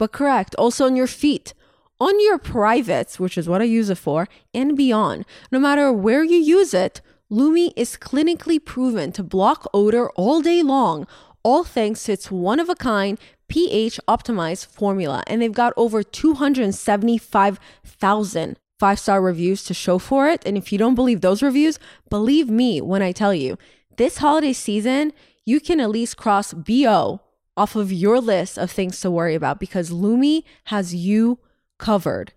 but 0.00 0.10
correct. 0.12 0.54
Also 0.56 0.86
on 0.86 0.96
your 0.96 1.06
feet, 1.06 1.52
on 2.00 2.18
your 2.20 2.38
privates, 2.38 3.20
which 3.20 3.36
is 3.36 3.46
what 3.46 3.60
I 3.60 3.64
use 3.64 3.90
it 3.90 3.98
for, 3.98 4.26
and 4.54 4.74
beyond. 4.74 5.26
No 5.52 5.58
matter 5.58 5.92
where 5.92 6.24
you 6.24 6.38
use 6.38 6.72
it, 6.72 7.02
Lume 7.28 7.70
is 7.76 7.98
clinically 7.98 8.64
proven 8.64 9.12
to 9.12 9.22
block 9.22 9.68
odor 9.74 10.08
all 10.12 10.40
day 10.40 10.62
long, 10.62 11.06
all 11.42 11.64
thanks 11.64 12.04
to 12.04 12.12
its 12.12 12.30
one 12.30 12.58
of 12.58 12.70
a 12.70 12.74
kind 12.74 13.18
pH 13.48 14.00
optimized 14.08 14.68
formula. 14.68 15.22
And 15.26 15.42
they've 15.42 15.52
got 15.52 15.74
over 15.76 16.02
275,000 16.02 18.56
five 18.78 18.98
star 18.98 19.20
reviews 19.20 19.62
to 19.64 19.74
show 19.74 19.98
for 19.98 20.30
it. 20.30 20.42
And 20.46 20.56
if 20.56 20.72
you 20.72 20.78
don't 20.78 20.94
believe 20.94 21.20
those 21.20 21.42
reviews, 21.42 21.78
believe 22.08 22.48
me 22.48 22.80
when 22.80 23.02
I 23.02 23.12
tell 23.12 23.34
you, 23.34 23.58
this 23.98 24.16
holiday 24.16 24.54
season, 24.54 25.12
you 25.44 25.60
can 25.60 25.78
at 25.78 25.90
least 25.90 26.16
cross 26.16 26.54
BO 26.54 27.20
off 27.60 27.76
of 27.76 27.92
your 27.92 28.18
list 28.20 28.56
of 28.56 28.70
things 28.70 28.98
to 29.00 29.10
worry 29.10 29.34
about 29.34 29.60
because 29.60 29.92
Lume 29.92 30.42
has 30.72 30.94
you 30.94 31.38
covered. 31.78 32.32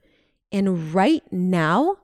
And 0.51 0.93
right 0.93 1.23
now, 1.31 1.99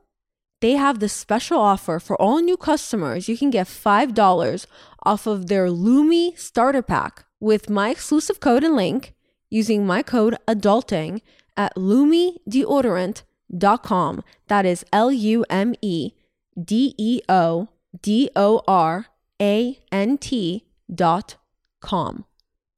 they 0.61 0.71
have 0.73 0.99
the 0.99 1.09
special 1.09 1.59
offer 1.59 1.99
for 1.99 2.15
all 2.15 2.39
new 2.39 2.55
customers. 2.55 3.27
You 3.27 3.37
can 3.37 3.49
get 3.49 3.67
$5 3.67 4.65
off 5.03 5.27
of 5.27 5.47
their 5.47 5.69
Lume 5.69 6.31
starter 6.37 6.81
pack 6.81 7.25
with 7.41 7.69
my 7.69 7.89
exclusive 7.89 8.39
code 8.39 8.63
and 8.63 8.77
link 8.77 9.13
using 9.49 9.85
my 9.85 10.01
code 10.01 10.37
adulting 10.47 11.19
at 11.57 11.75
lumedeodorant.com. 11.75 14.23
That 14.47 14.65
is 14.65 14.85
L 14.93 15.11
U 15.11 15.45
M 15.49 15.75
E 15.81 16.13
D 16.57 16.95
E 16.97 17.19
O 17.27 17.67
D 18.01 18.29
O 18.35 18.61
R 18.65 19.07
A 19.41 19.77
N 19.91 20.17
T 20.17 20.63
dot 20.93 21.35
com. 21.81 22.23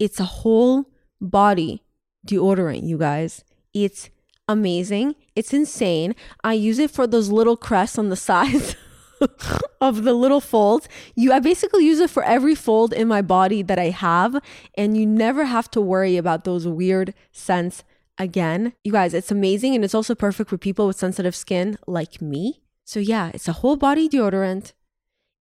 It's 0.01 0.19
a 0.19 0.25
whole 0.25 0.89
body 1.21 1.83
deodorant, 2.27 2.81
you 2.81 2.97
guys. 2.97 3.43
It's 3.71 4.09
amazing. 4.47 5.13
It's 5.35 5.53
insane. 5.53 6.15
I 6.43 6.53
use 6.53 6.79
it 6.79 6.89
for 6.89 7.05
those 7.05 7.29
little 7.29 7.55
crests 7.55 7.99
on 7.99 8.09
the 8.09 8.15
sides 8.15 8.75
of 9.81 10.03
the 10.03 10.15
little 10.15 10.41
folds. 10.41 10.89
You 11.13 11.31
I 11.31 11.37
basically 11.37 11.85
use 11.85 11.99
it 11.99 12.09
for 12.09 12.23
every 12.23 12.55
fold 12.55 12.93
in 12.93 13.07
my 13.07 13.21
body 13.21 13.61
that 13.61 13.77
I 13.77 13.91
have 13.91 14.41
and 14.73 14.97
you 14.97 15.05
never 15.05 15.45
have 15.45 15.69
to 15.69 15.79
worry 15.79 16.17
about 16.17 16.45
those 16.45 16.67
weird 16.67 17.13
scents 17.31 17.83
again. 18.17 18.73
You 18.83 18.93
guys, 18.93 19.13
it's 19.13 19.29
amazing 19.29 19.75
and 19.75 19.85
it's 19.85 19.93
also 19.93 20.15
perfect 20.15 20.49
for 20.49 20.57
people 20.57 20.87
with 20.87 20.97
sensitive 20.97 21.35
skin 21.35 21.77
like 21.85 22.23
me. 22.23 22.63
So 22.85 22.99
yeah, 22.99 23.29
it's 23.35 23.47
a 23.47 23.53
whole 23.61 23.75
body 23.75 24.09
deodorant 24.09 24.73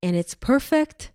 and 0.02 0.16
it's 0.16 0.34
perfect 0.34 1.12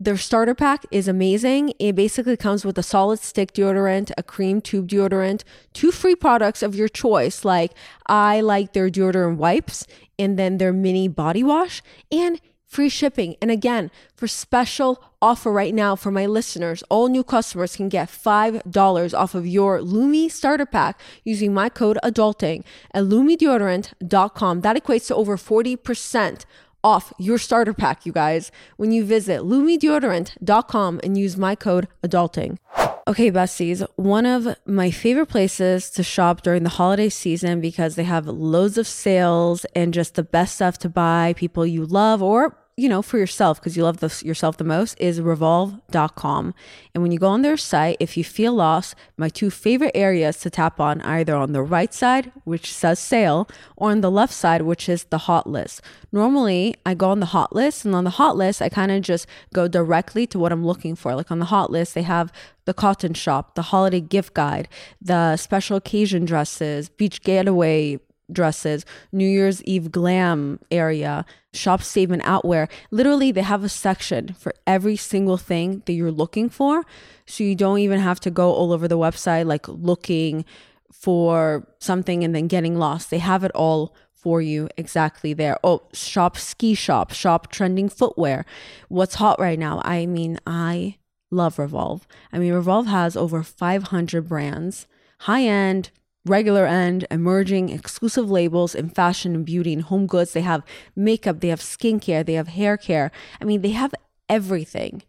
their 0.00 0.16
starter 0.16 0.54
pack 0.54 0.86
is 0.90 1.06
amazing. 1.06 1.74
It 1.78 1.94
basically 1.94 2.38
comes 2.38 2.64
with 2.64 2.78
a 2.78 2.82
solid 2.82 3.20
stick 3.20 3.52
deodorant, 3.52 4.10
a 4.16 4.22
cream 4.22 4.62
tube 4.62 4.88
deodorant, 4.88 5.44
two 5.74 5.92
free 5.92 6.14
products 6.14 6.62
of 6.62 6.74
your 6.74 6.88
choice. 6.88 7.44
Like 7.44 7.72
I 8.06 8.40
like 8.40 8.72
their 8.72 8.88
deodorant 8.88 9.36
wipes 9.36 9.86
and 10.18 10.38
then 10.38 10.56
their 10.56 10.72
mini 10.72 11.06
body 11.06 11.44
wash 11.44 11.82
and 12.10 12.40
free 12.66 12.88
shipping. 12.88 13.36
And 13.42 13.50
again, 13.50 13.90
for 14.14 14.26
special 14.26 15.04
offer 15.20 15.52
right 15.52 15.74
now 15.74 15.96
for 15.96 16.10
my 16.10 16.24
listeners, 16.24 16.82
all 16.88 17.08
new 17.08 17.24
customers 17.24 17.76
can 17.76 17.90
get 17.90 18.08
$5 18.08 19.18
off 19.18 19.34
of 19.34 19.46
your 19.46 19.82
Lume 19.82 20.30
starter 20.30 20.64
pack 20.64 20.98
using 21.24 21.52
my 21.52 21.68
code 21.68 21.98
adulting 22.02 22.64
at 22.94 23.04
lumedeodorant.com. 23.04 24.60
That 24.62 24.76
equates 24.76 25.08
to 25.08 25.16
over 25.16 25.36
40% 25.36 26.44
off 26.82 27.12
your 27.18 27.38
starter 27.38 27.74
pack, 27.74 28.06
you 28.06 28.12
guys, 28.12 28.50
when 28.76 28.92
you 28.92 29.04
visit 29.04 29.40
lumedeodorant.com 29.42 31.00
and 31.02 31.18
use 31.18 31.36
my 31.36 31.54
code 31.54 31.88
adulting. 32.02 32.58
Okay, 33.08 33.32
besties, 33.32 33.86
one 33.96 34.26
of 34.26 34.56
my 34.66 34.90
favorite 34.90 35.26
places 35.26 35.90
to 35.90 36.02
shop 36.02 36.42
during 36.42 36.62
the 36.62 36.68
holiday 36.68 37.08
season 37.08 37.60
because 37.60 37.96
they 37.96 38.04
have 38.04 38.26
loads 38.26 38.78
of 38.78 38.86
sales 38.86 39.64
and 39.74 39.92
just 39.92 40.14
the 40.14 40.22
best 40.22 40.56
stuff 40.56 40.78
to 40.78 40.88
buy, 40.88 41.34
people 41.36 41.66
you 41.66 41.84
love 41.84 42.22
or 42.22 42.56
you 42.80 42.88
know, 42.88 43.02
for 43.02 43.18
yourself, 43.18 43.60
because 43.60 43.76
you 43.76 43.82
love 43.82 43.98
the, 43.98 44.22
yourself 44.24 44.56
the 44.56 44.64
most, 44.64 44.98
is 44.98 45.20
revolve.com. 45.20 46.54
And 46.94 47.02
when 47.02 47.12
you 47.12 47.18
go 47.18 47.28
on 47.28 47.42
their 47.42 47.58
site, 47.58 47.98
if 48.00 48.16
you 48.16 48.24
feel 48.24 48.54
lost, 48.54 48.94
my 49.18 49.28
two 49.28 49.50
favorite 49.50 49.90
areas 49.94 50.38
to 50.38 50.48
tap 50.48 50.80
on 50.80 51.02
are 51.02 51.18
either 51.18 51.36
on 51.36 51.52
the 51.52 51.62
right 51.62 51.92
side, 51.92 52.32
which 52.44 52.72
says 52.72 52.98
sale, 52.98 53.46
or 53.76 53.90
on 53.90 54.00
the 54.00 54.10
left 54.10 54.32
side, 54.32 54.62
which 54.62 54.88
is 54.88 55.04
the 55.04 55.18
hot 55.18 55.46
list. 55.46 55.82
Normally, 56.10 56.74
I 56.86 56.94
go 56.94 57.10
on 57.10 57.20
the 57.20 57.26
hot 57.26 57.54
list, 57.54 57.84
and 57.84 57.94
on 57.94 58.04
the 58.04 58.10
hot 58.10 58.34
list, 58.34 58.62
I 58.62 58.70
kind 58.70 58.90
of 58.90 59.02
just 59.02 59.26
go 59.52 59.68
directly 59.68 60.26
to 60.28 60.38
what 60.38 60.50
I'm 60.50 60.66
looking 60.66 60.96
for. 60.96 61.14
Like 61.14 61.30
on 61.30 61.38
the 61.38 61.52
hot 61.56 61.70
list, 61.70 61.94
they 61.94 62.02
have 62.02 62.32
the 62.64 62.72
cotton 62.72 63.12
shop, 63.12 63.56
the 63.56 63.62
holiday 63.62 64.00
gift 64.00 64.32
guide, 64.32 64.68
the 65.02 65.36
special 65.36 65.76
occasion 65.76 66.24
dresses, 66.24 66.88
beach 66.88 67.20
getaway 67.20 67.98
dresses, 68.32 68.84
New 69.12 69.28
Year's 69.28 69.62
Eve 69.64 69.90
glam 69.90 70.58
area, 70.70 71.24
shop 71.52 71.82
statement 71.82 72.22
outwear. 72.24 72.68
Literally, 72.90 73.32
they 73.32 73.42
have 73.42 73.64
a 73.64 73.68
section 73.68 74.34
for 74.34 74.52
every 74.66 74.96
single 74.96 75.36
thing 75.36 75.82
that 75.86 75.92
you're 75.92 76.12
looking 76.12 76.48
for. 76.48 76.84
So 77.26 77.44
you 77.44 77.54
don't 77.54 77.78
even 77.78 78.00
have 78.00 78.20
to 78.20 78.30
go 78.30 78.52
all 78.52 78.72
over 78.72 78.88
the 78.88 78.98
website, 78.98 79.46
like 79.46 79.68
looking 79.68 80.44
for 80.92 81.66
something 81.78 82.24
and 82.24 82.34
then 82.34 82.48
getting 82.48 82.76
lost. 82.78 83.10
They 83.10 83.18
have 83.18 83.44
it 83.44 83.52
all 83.54 83.94
for 84.12 84.42
you 84.42 84.68
exactly 84.76 85.32
there. 85.32 85.56
Oh, 85.64 85.82
shop 85.92 86.36
ski 86.36 86.74
shop, 86.74 87.12
shop 87.12 87.50
trending 87.50 87.88
footwear. 87.88 88.44
What's 88.88 89.14
hot 89.14 89.40
right 89.40 89.58
now? 89.58 89.80
I 89.84 90.06
mean, 90.06 90.38
I 90.46 90.98
love 91.30 91.58
Revolve. 91.58 92.06
I 92.32 92.38
mean, 92.38 92.52
Revolve 92.52 92.86
has 92.86 93.16
over 93.16 93.42
500 93.42 94.28
brands, 94.28 94.86
high 95.20 95.44
end, 95.44 95.90
regular 96.26 96.66
end, 96.66 97.06
emerging, 97.10 97.70
exclusive 97.70 98.30
labels 98.30 98.74
in 98.74 98.90
fashion 98.90 99.34
and 99.34 99.46
beauty 99.46 99.72
and 99.72 99.82
home 99.82 100.06
goods. 100.06 100.32
They 100.32 100.42
have 100.42 100.62
makeup, 100.94 101.40
they 101.40 101.48
have 101.48 101.60
skincare, 101.60 102.24
they 102.24 102.34
have 102.34 102.48
hair 102.48 102.76
care. 102.76 103.10
I 103.40 103.44
mean, 103.44 103.62
they 103.62 103.70
have 103.70 103.94
everything. 104.28 105.02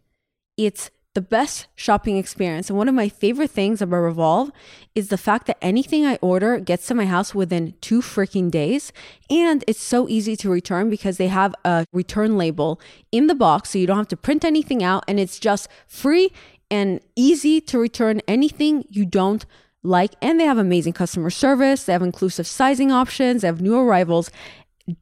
It's 0.56 0.90
the 1.14 1.20
best 1.20 1.66
shopping 1.74 2.16
experience. 2.16 2.70
And 2.70 2.78
one 2.78 2.88
of 2.88 2.94
my 2.94 3.08
favorite 3.08 3.50
things 3.50 3.82
about 3.82 3.98
Revolve 3.98 4.50
is 4.94 5.08
the 5.08 5.18
fact 5.18 5.46
that 5.46 5.58
anything 5.60 6.06
I 6.06 6.16
order 6.22 6.58
gets 6.58 6.86
to 6.86 6.94
my 6.94 7.04
house 7.04 7.34
within 7.34 7.74
two 7.82 8.00
freaking 8.00 8.50
days. 8.50 8.92
And 9.28 9.62
it's 9.66 9.82
so 9.82 10.08
easy 10.08 10.36
to 10.36 10.48
return 10.48 10.88
because 10.88 11.18
they 11.18 11.28
have 11.28 11.54
a 11.64 11.84
return 11.92 12.38
label 12.38 12.80
in 13.10 13.26
the 13.26 13.34
box. 13.34 13.70
So 13.70 13.78
you 13.78 13.86
don't 13.86 13.98
have 13.98 14.08
to 14.08 14.16
print 14.16 14.44
anything 14.44 14.82
out. 14.82 15.04
And 15.06 15.20
it's 15.20 15.38
just 15.38 15.68
free 15.86 16.32
and 16.70 17.00
easy 17.14 17.60
to 17.60 17.78
return 17.78 18.22
anything 18.26 18.84
you 18.88 19.04
don't 19.04 19.44
like. 19.82 20.12
And 20.20 20.38
they 20.38 20.44
have 20.44 20.58
amazing 20.58 20.92
customer 20.92 21.30
service. 21.30 21.84
They 21.84 21.92
have 21.92 22.02
inclusive 22.02 22.46
sizing 22.46 22.92
options. 22.92 23.42
They 23.42 23.48
have 23.48 23.60
new 23.60 23.76
arrivals 23.76 24.30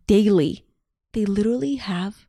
daily. 0.07 0.65
They 1.13 1.25
literally 1.25 1.77
have 1.77 2.27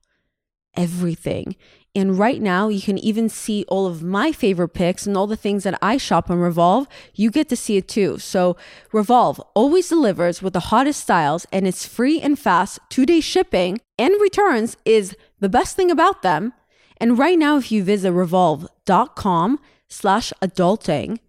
everything. 0.76 1.56
And 1.94 2.18
right 2.18 2.42
now, 2.42 2.70
you 2.70 2.82
can 2.82 2.98
even 3.00 3.28
see 3.28 3.66
all 3.68 3.86
of 3.86 4.02
my 4.02 4.32
favorite 4.32 4.70
picks 4.70 5.06
and 5.06 5.18
all 5.18 5.28
the 5.28 5.36
things 5.36 5.66
that 5.66 5.78
I 5.82 5.98
shop 5.98 6.30
on 6.30 6.40
Revolve. 6.40 6.88
You 7.14 7.30
get 7.30 7.50
to 7.50 7.58
see 7.58 7.76
it 7.76 7.90
too. 7.90 8.18
So, 8.18 8.56
Revolve 8.94 9.42
always 9.54 9.90
delivers 9.90 10.42
with 10.42 10.54
the 10.54 10.72
hottest 10.72 11.02
styles, 11.02 11.46
and 11.52 11.68
it's 11.68 11.86
free 11.86 12.22
and 12.22 12.40
fast 12.40 12.80
two 12.90 13.06
day 13.06 13.20
shipping 13.20 13.82
and 13.98 14.14
returns 14.22 14.78
is 14.86 15.18
the 15.42 15.50
best 15.50 15.76
thing 15.76 15.92
about 15.92 16.22
them. 16.22 16.54
And 16.96 17.18
right 17.18 17.38
now, 17.38 17.58
if 17.58 17.74
you 17.74 17.84
visit 17.84 18.14
revolve.com 18.14 19.60
slash 19.90 20.32
adulting, 20.42 21.20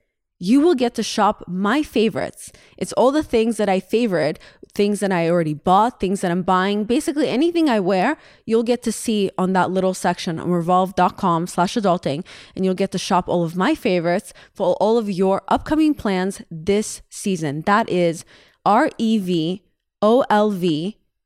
you 0.43 0.61
will 0.61 0.75
get 0.75 0.93
to 0.97 1.05
shop 1.05 1.45
my 1.47 1.85
favorites. 1.85 2.51
It's 2.77 2.93
all 2.95 3.13
the 3.13 3.23
things 3.23 3.59
that 3.59 3.69
I 3.69 3.79
favorite, 3.79 4.41
things 4.75 4.99
that 4.99 5.13
I 5.13 5.31
already 5.31 5.55
bought, 5.55 6.01
things 6.01 6.21
that 6.21 6.33
I'm 6.33 6.43
buying, 6.43 6.83
basically 6.83 7.29
anything 7.29 7.69
I 7.69 7.79
wear, 7.79 8.17
you'll 8.45 8.65
get 8.65 8.83
to 8.83 8.91
see 8.91 9.31
on 9.39 9.53
that 9.53 9.71
little 9.71 9.95
section 9.95 10.41
on 10.41 10.51
revolve.com 10.51 11.47
slash 11.47 11.75
adulting. 11.75 12.25
And 12.57 12.65
you'll 12.65 12.75
get 12.75 12.91
to 12.91 12.99
shop 12.99 13.29
all 13.29 13.45
of 13.45 13.55
my 13.55 13.77
favorites 13.77 14.33
for 14.53 14.75
all 14.81 14.99
of 14.99 15.09
your 15.09 15.43
upcoming 15.47 15.95
plans 15.95 16.43
this 16.51 17.03
season. 17.09 17.61
That 17.63 17.89
is 17.89 18.25
R-E-V-O-L-V 18.67 19.63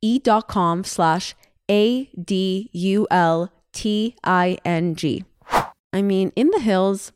E 0.02 0.18
dot 0.18 0.46
com 0.46 0.84
slash 0.84 1.34
A-D-U-L-T-I-N-G. 1.70 2.04
I 5.92 6.02
mean, 6.02 6.32
in 6.36 6.50
the 6.50 6.60
hills, 6.60 7.12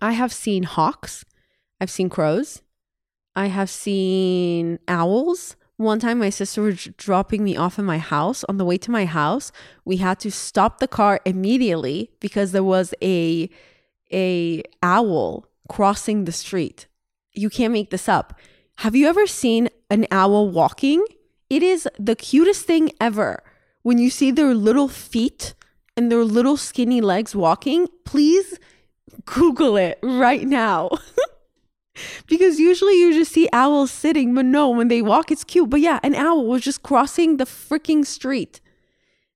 I 0.00 0.12
have 0.12 0.32
seen 0.32 0.62
hawks. 0.64 1.24
I've 1.80 1.90
seen 1.90 2.08
crows. 2.08 2.62
I 3.34 3.46
have 3.46 3.70
seen 3.70 4.78
owls. 4.88 5.56
One 5.76 6.00
time, 6.00 6.18
my 6.18 6.30
sister 6.30 6.62
was 6.62 6.88
dropping 6.96 7.44
me 7.44 7.56
off 7.56 7.78
in 7.78 7.84
my 7.84 7.98
house. 7.98 8.42
On 8.48 8.56
the 8.56 8.64
way 8.64 8.78
to 8.78 8.90
my 8.90 9.04
house, 9.04 9.52
we 9.84 9.98
had 9.98 10.18
to 10.20 10.30
stop 10.30 10.78
the 10.80 10.88
car 10.88 11.20
immediately 11.24 12.10
because 12.18 12.52
there 12.52 12.64
was 12.64 12.94
a 13.02 13.48
a 14.12 14.62
owl 14.82 15.46
crossing 15.68 16.24
the 16.24 16.32
street. 16.32 16.86
You 17.32 17.50
can't 17.50 17.72
make 17.72 17.90
this 17.90 18.08
up. 18.08 18.38
Have 18.78 18.96
you 18.96 19.06
ever 19.06 19.26
seen 19.26 19.68
an 19.90 20.06
owl 20.10 20.48
walking? 20.48 21.04
It 21.48 21.62
is 21.62 21.88
the 21.98 22.16
cutest 22.16 22.64
thing 22.64 22.90
ever. 23.00 23.42
When 23.82 23.98
you 23.98 24.10
see 24.10 24.30
their 24.30 24.54
little 24.54 24.88
feet 24.88 25.54
and 25.96 26.10
their 26.10 26.24
little 26.24 26.56
skinny 26.56 27.00
legs 27.00 27.36
walking, 27.36 27.86
please 28.04 28.58
Google 29.24 29.76
it 29.76 29.98
right 30.02 30.46
now. 30.46 30.90
because 32.26 32.58
usually 32.58 32.98
you 32.98 33.12
just 33.12 33.32
see 33.32 33.48
owls 33.52 33.90
sitting, 33.90 34.34
but 34.34 34.44
no, 34.44 34.68
when 34.70 34.88
they 34.88 35.02
walk, 35.02 35.30
it's 35.30 35.44
cute. 35.44 35.70
But 35.70 35.80
yeah, 35.80 36.00
an 36.02 36.14
owl 36.14 36.46
was 36.46 36.62
just 36.62 36.82
crossing 36.82 37.36
the 37.36 37.44
freaking 37.44 38.04
street. 38.04 38.60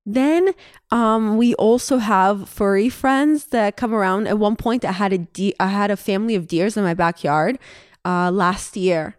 Then 0.05 0.53
um, 0.90 1.37
we 1.37 1.55
also 1.55 1.99
have 1.99 2.49
furry 2.49 2.88
friends 2.88 3.47
that 3.47 3.77
come 3.77 3.95
around. 3.95 4.27
At 4.27 4.38
one 4.38 4.57
point, 4.57 4.85
I 4.85 4.92
had 4.92 5.12
a 5.12 5.18
de- 5.18 5.55
I 5.61 5.68
had 5.68 5.90
a 5.90 5.97
family 5.97 6.35
of 6.35 6.49
deers 6.49 6.77
in 6.77 6.83
my 6.83 6.95
backyard 6.95 7.59
uh, 8.05 8.31
last 8.31 8.77
year, 8.77 9.16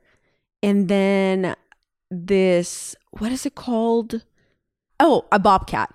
and 0.62 0.89
then 0.89 1.56
this 2.12 2.95
what 3.12 3.32
is 3.32 3.45
it 3.45 3.56
called? 3.56 4.23
Oh, 4.99 5.26
a 5.32 5.39
bobcat. 5.39 5.93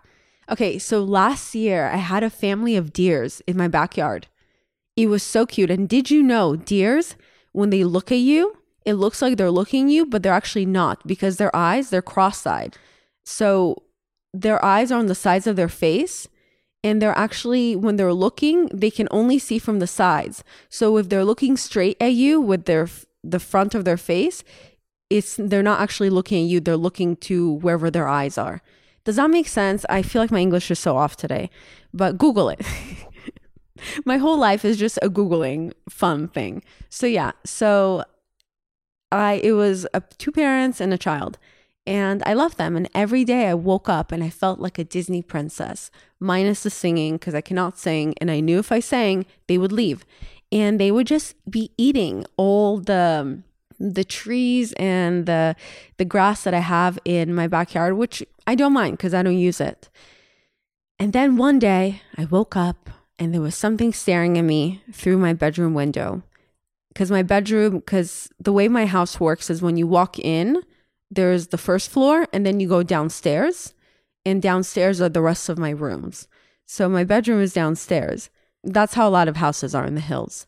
Okay, 0.50 0.78
so 0.78 1.04
last 1.04 1.54
year 1.54 1.88
I 1.88 1.96
had 1.96 2.22
a 2.22 2.30
family 2.30 2.74
of 2.74 2.92
deers 2.92 3.42
in 3.46 3.56
my 3.56 3.68
backyard. 3.68 4.26
It 4.98 5.06
was 5.06 5.22
so 5.22 5.46
cute. 5.46 5.70
And 5.70 5.88
did 5.88 6.10
you 6.10 6.24
know 6.24 6.56
deers, 6.56 7.14
when 7.52 7.70
they 7.70 7.84
look 7.84 8.10
at 8.10 8.18
you, 8.18 8.56
it 8.84 8.94
looks 8.94 9.22
like 9.22 9.36
they're 9.36 9.48
looking 9.48 9.88
you, 9.88 10.04
but 10.04 10.24
they're 10.24 10.32
actually 10.32 10.66
not 10.66 11.06
because 11.06 11.36
their 11.36 11.54
eyes, 11.54 11.90
they're 11.90 12.02
cross-eyed. 12.02 12.76
So 13.24 13.84
their 14.34 14.62
eyes 14.64 14.90
are 14.90 14.98
on 14.98 15.06
the 15.06 15.14
sides 15.14 15.46
of 15.46 15.54
their 15.54 15.68
face 15.68 16.26
and 16.82 17.00
they're 17.00 17.16
actually 17.16 17.76
when 17.76 17.94
they're 17.94 18.12
looking, 18.12 18.66
they 18.74 18.90
can 18.90 19.06
only 19.12 19.38
see 19.38 19.60
from 19.60 19.78
the 19.78 19.86
sides. 19.86 20.42
So 20.68 20.96
if 20.96 21.08
they're 21.08 21.24
looking 21.24 21.56
straight 21.56 21.96
at 22.00 22.14
you 22.14 22.40
with 22.40 22.64
their 22.64 22.88
the 23.22 23.38
front 23.38 23.76
of 23.76 23.84
their 23.84 23.96
face, 23.96 24.42
it's 25.10 25.36
they're 25.38 25.62
not 25.62 25.80
actually 25.80 26.10
looking 26.10 26.42
at 26.42 26.50
you, 26.50 26.58
they're 26.58 26.76
looking 26.76 27.14
to 27.28 27.52
wherever 27.52 27.88
their 27.88 28.08
eyes 28.08 28.36
are. 28.36 28.62
Does 29.04 29.14
that 29.16 29.30
make 29.30 29.46
sense? 29.46 29.86
I 29.88 30.02
feel 30.02 30.20
like 30.20 30.32
my 30.32 30.40
English 30.40 30.72
is 30.72 30.80
so 30.80 30.96
off 30.96 31.16
today, 31.16 31.50
but 31.94 32.18
Google 32.18 32.48
it. 32.48 32.66
my 34.04 34.16
whole 34.16 34.38
life 34.38 34.64
is 34.64 34.76
just 34.76 34.98
a 35.02 35.08
googling 35.08 35.72
fun 35.88 36.28
thing. 36.28 36.62
So 36.88 37.06
yeah. 37.06 37.32
So 37.44 38.04
i 39.10 39.34
it 39.42 39.52
was 39.52 39.86
a, 39.94 40.00
two 40.18 40.32
parents 40.32 40.80
and 40.80 40.92
a 40.92 40.98
child 40.98 41.38
and 41.86 42.22
i 42.26 42.34
loved 42.34 42.58
them. 42.58 42.76
And 42.76 42.88
every 42.94 43.24
day 43.24 43.46
i 43.48 43.54
woke 43.54 43.88
up 43.88 44.12
and 44.12 44.22
i 44.22 44.30
felt 44.30 44.60
like 44.60 44.78
a 44.78 44.84
disney 44.84 45.22
princess 45.22 45.90
minus 46.20 46.62
the 46.62 46.70
singing 46.70 47.14
because 47.14 47.34
i 47.34 47.40
cannot 47.40 47.78
sing 47.78 48.14
and 48.20 48.30
i 48.30 48.40
knew 48.40 48.58
if 48.58 48.70
i 48.70 48.80
sang 48.80 49.26
they 49.46 49.58
would 49.58 49.72
leave. 49.72 50.04
And 50.50 50.80
they 50.80 50.90
would 50.90 51.06
just 51.06 51.34
be 51.50 51.72
eating 51.76 52.24
all 52.38 52.78
the 52.78 53.20
um, 53.20 53.44
the 53.78 54.04
trees 54.04 54.72
and 54.72 55.26
the 55.26 55.54
the 55.98 56.04
grass 56.04 56.42
that 56.44 56.54
i 56.54 56.58
have 56.58 56.98
in 57.04 57.34
my 57.34 57.46
backyard 57.46 57.94
which 57.94 58.24
i 58.46 58.54
don't 58.54 58.72
mind 58.72 58.96
because 58.96 59.14
i 59.14 59.22
don't 59.22 59.38
use 59.38 59.60
it. 59.60 59.88
And 60.98 61.12
then 61.12 61.36
one 61.36 61.58
day 61.58 62.02
i 62.16 62.24
woke 62.24 62.56
up 62.56 62.90
and 63.18 63.34
there 63.34 63.40
was 63.40 63.54
something 63.54 63.92
staring 63.92 64.38
at 64.38 64.44
me 64.44 64.82
through 64.92 65.18
my 65.18 65.32
bedroom 65.32 65.74
window. 65.74 66.22
Because 66.88 67.10
my 67.10 67.22
bedroom, 67.22 67.78
because 67.78 68.28
the 68.38 68.52
way 68.52 68.68
my 68.68 68.86
house 68.86 69.20
works 69.20 69.50
is 69.50 69.62
when 69.62 69.76
you 69.76 69.86
walk 69.86 70.18
in, 70.18 70.62
there's 71.10 71.48
the 71.48 71.58
first 71.58 71.90
floor, 71.90 72.26
and 72.32 72.44
then 72.44 72.60
you 72.60 72.68
go 72.68 72.82
downstairs, 72.82 73.74
and 74.24 74.42
downstairs 74.42 75.00
are 75.00 75.08
the 75.08 75.22
rest 75.22 75.48
of 75.48 75.58
my 75.58 75.70
rooms. 75.70 76.28
So 76.66 76.88
my 76.88 77.04
bedroom 77.04 77.40
is 77.40 77.52
downstairs. 77.52 78.30
That's 78.62 78.94
how 78.94 79.08
a 79.08 79.10
lot 79.10 79.28
of 79.28 79.36
houses 79.36 79.74
are 79.74 79.86
in 79.86 79.94
the 79.94 80.00
hills. 80.00 80.46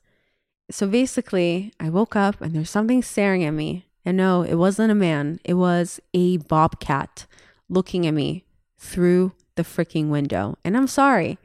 So 0.71 0.87
basically, 0.87 1.73
I 1.81 1.89
woke 1.89 2.15
up 2.15 2.41
and 2.41 2.55
there's 2.55 2.71
something 2.71 3.03
staring 3.03 3.45
at 3.45 3.53
me. 3.53 3.87
And 4.05 4.17
no, 4.17 4.43
it 4.43 4.55
wasn't 4.55 4.93
a 4.93 4.95
man, 4.95 5.41
it 5.45 5.55
was 5.55 6.01
a 6.15 6.39
bobcat 6.39 7.27
looking 7.69 8.07
at 8.07 8.15
me 8.15 8.45
through 8.79 9.33
the 9.57 9.63
freaking 9.63 10.09
window. 10.09 10.57
And 10.65 10.77
I'm 10.77 10.87
sorry. 10.87 11.39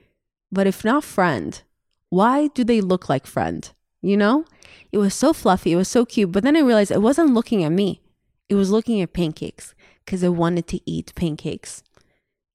But 0.52 0.68
if 0.68 0.84
not 0.84 1.04
friend, 1.04 1.62
why 2.10 2.48
do 2.48 2.64
they 2.64 2.82
look 2.82 3.10
like 3.10 3.26
friend? 3.26 3.70
You 4.02 4.18
know? 4.18 4.46
It 4.92 4.98
was 4.98 5.14
so 5.14 5.34
fluffy, 5.34 5.74
it 5.74 5.76
was 5.76 5.90
so 5.90 6.06
cute. 6.06 6.32
But 6.32 6.44
then 6.44 6.56
I 6.56 6.62
realized 6.62 6.92
it 6.92 7.02
wasn't 7.02 7.34
looking 7.34 7.64
at 7.64 7.72
me. 7.72 8.02
It 8.48 8.56
was 8.56 8.72
looking 8.72 9.02
at 9.02 9.14
pancakes 9.14 9.74
because 10.04 10.24
it 10.24 10.30
wanted 10.30 10.68
to 10.68 10.80
eat 10.90 11.14
pancakes. 11.16 11.84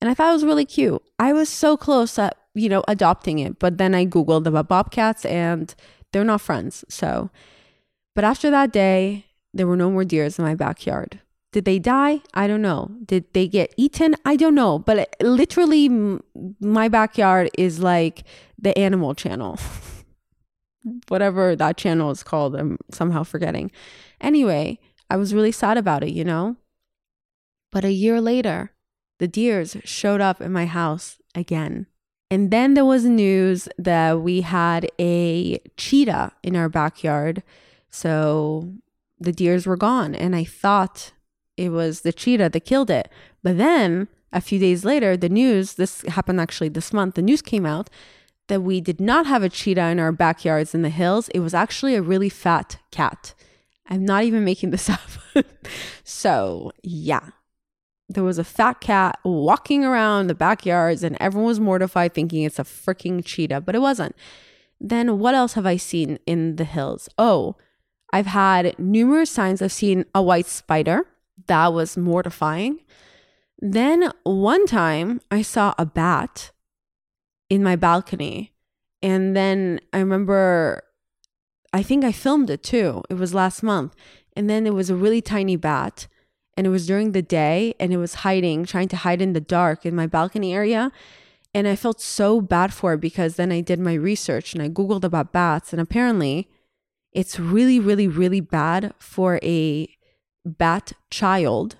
And 0.00 0.08
I 0.08 0.14
thought 0.14 0.30
it 0.30 0.34
was 0.34 0.44
really 0.44 0.64
cute. 0.64 1.02
I 1.18 1.32
was 1.32 1.48
so 1.48 1.76
close 1.76 2.18
at, 2.18 2.36
you 2.54 2.68
know, 2.68 2.82
adopting 2.88 3.38
it. 3.38 3.58
But 3.58 3.78
then 3.78 3.94
I 3.94 4.06
Googled 4.06 4.46
about 4.46 4.68
bobcats 4.68 5.24
and 5.24 5.74
they're 6.12 6.24
not 6.24 6.40
friends. 6.40 6.84
So, 6.88 7.30
but 8.14 8.24
after 8.24 8.50
that 8.50 8.72
day, 8.72 9.26
there 9.52 9.66
were 9.66 9.76
no 9.76 9.90
more 9.90 10.04
deers 10.04 10.38
in 10.38 10.44
my 10.44 10.54
backyard. 10.54 11.20
Did 11.52 11.64
they 11.64 11.78
die? 11.78 12.20
I 12.32 12.46
don't 12.46 12.62
know. 12.62 12.92
Did 13.04 13.24
they 13.32 13.48
get 13.48 13.74
eaten? 13.76 14.14
I 14.24 14.36
don't 14.36 14.54
know. 14.54 14.78
But 14.78 14.98
it, 14.98 15.16
literally, 15.20 15.86
m- 15.86 16.22
my 16.60 16.88
backyard 16.88 17.50
is 17.58 17.80
like 17.80 18.24
the 18.56 18.76
animal 18.78 19.14
channel. 19.14 19.58
Whatever 21.08 21.56
that 21.56 21.76
channel 21.76 22.10
is 22.10 22.22
called, 22.22 22.54
I'm 22.54 22.78
somehow 22.92 23.24
forgetting. 23.24 23.70
Anyway, 24.20 24.78
I 25.10 25.16
was 25.16 25.34
really 25.34 25.52
sad 25.52 25.76
about 25.76 26.04
it, 26.04 26.10
you 26.10 26.24
know? 26.24 26.56
But 27.72 27.84
a 27.84 27.92
year 27.92 28.20
later, 28.20 28.72
the 29.18 29.28
deers 29.28 29.76
showed 29.84 30.20
up 30.20 30.40
in 30.40 30.52
my 30.52 30.66
house 30.66 31.18
again. 31.34 31.86
And 32.30 32.52
then 32.52 32.74
there 32.74 32.84
was 32.84 33.04
news 33.04 33.68
that 33.76 34.20
we 34.20 34.42
had 34.42 34.88
a 35.00 35.58
cheetah 35.76 36.32
in 36.44 36.54
our 36.54 36.68
backyard. 36.68 37.42
So 37.90 38.72
the 39.18 39.32
deers 39.32 39.66
were 39.66 39.76
gone. 39.76 40.14
And 40.14 40.36
I 40.36 40.44
thought 40.44 41.12
it 41.60 41.68
was 41.68 42.00
the 42.00 42.12
cheetah 42.12 42.48
that 42.48 42.64
killed 42.64 42.88
it. 42.88 43.10
But 43.42 43.58
then 43.58 44.08
a 44.32 44.40
few 44.40 44.58
days 44.58 44.82
later, 44.82 45.14
the 45.14 45.28
news, 45.28 45.74
this 45.74 46.00
happened 46.02 46.40
actually 46.40 46.70
this 46.70 46.90
month, 46.90 47.16
the 47.16 47.22
news 47.22 47.42
came 47.42 47.66
out 47.66 47.90
that 48.48 48.62
we 48.62 48.80
did 48.80 48.98
not 48.98 49.26
have 49.26 49.42
a 49.42 49.50
cheetah 49.50 49.88
in 49.88 50.00
our 50.00 50.10
backyards 50.10 50.74
in 50.74 50.80
the 50.80 50.88
hills. 50.88 51.28
It 51.28 51.40
was 51.40 51.52
actually 51.52 51.94
a 51.94 52.02
really 52.02 52.30
fat 52.30 52.78
cat. 52.90 53.34
I'm 53.88 54.06
not 54.06 54.24
even 54.24 54.42
making 54.42 54.70
this 54.70 54.88
up. 54.96 55.00
so, 56.02 56.72
yeah. 56.82 57.28
There 58.08 58.24
was 58.24 58.38
a 58.38 58.44
fat 58.44 58.80
cat 58.80 59.18
walking 59.22 59.84
around 59.84 60.26
the 60.26 60.34
backyards, 60.34 61.04
and 61.04 61.16
everyone 61.20 61.46
was 61.46 61.60
mortified 61.60 62.14
thinking 62.14 62.42
it's 62.42 62.58
a 62.58 62.64
freaking 62.64 63.22
cheetah, 63.22 63.60
but 63.60 63.74
it 63.74 63.80
wasn't. 63.80 64.16
Then, 64.80 65.18
what 65.18 65.34
else 65.34 65.52
have 65.52 65.66
I 65.66 65.76
seen 65.76 66.18
in 66.26 66.56
the 66.56 66.64
hills? 66.64 67.08
Oh, 67.18 67.56
I've 68.12 68.26
had 68.26 68.78
numerous 68.78 69.30
signs 69.30 69.62
of 69.62 69.70
seeing 69.70 70.06
a 70.14 70.22
white 70.22 70.46
spider. 70.46 71.06
That 71.46 71.72
was 71.72 71.96
mortifying. 71.96 72.80
Then, 73.58 74.10
one 74.24 74.66
time, 74.66 75.20
I 75.30 75.42
saw 75.42 75.74
a 75.78 75.84
bat 75.84 76.50
in 77.50 77.62
my 77.62 77.76
balcony. 77.76 78.52
And 79.02 79.36
then 79.36 79.80
I 79.92 79.98
remember, 79.98 80.82
I 81.72 81.82
think 81.82 82.04
I 82.04 82.12
filmed 82.12 82.50
it 82.50 82.62
too. 82.62 83.02
It 83.10 83.14
was 83.14 83.34
last 83.34 83.62
month. 83.62 83.94
And 84.36 84.48
then 84.48 84.66
it 84.66 84.74
was 84.74 84.88
a 84.88 84.96
really 84.96 85.20
tiny 85.20 85.56
bat. 85.56 86.06
And 86.56 86.66
it 86.66 86.70
was 86.70 86.86
during 86.86 87.12
the 87.12 87.22
day 87.22 87.74
and 87.80 87.92
it 87.92 87.96
was 87.96 88.16
hiding, 88.16 88.64
trying 88.64 88.88
to 88.88 88.96
hide 88.96 89.22
in 89.22 89.32
the 89.32 89.40
dark 89.40 89.84
in 89.84 89.94
my 89.94 90.06
balcony 90.06 90.54
area. 90.54 90.92
And 91.52 91.66
I 91.66 91.74
felt 91.74 92.00
so 92.00 92.40
bad 92.40 92.72
for 92.72 92.94
it 92.94 93.00
because 93.00 93.36
then 93.36 93.50
I 93.50 93.60
did 93.60 93.80
my 93.80 93.94
research 93.94 94.54
and 94.54 94.62
I 94.62 94.68
Googled 94.68 95.04
about 95.04 95.32
bats. 95.32 95.72
And 95.72 95.80
apparently, 95.80 96.48
it's 97.12 97.40
really, 97.40 97.80
really, 97.80 98.06
really 98.06 98.40
bad 98.40 98.94
for 98.98 99.40
a 99.42 99.88
bat 100.44 100.92
child 101.10 101.76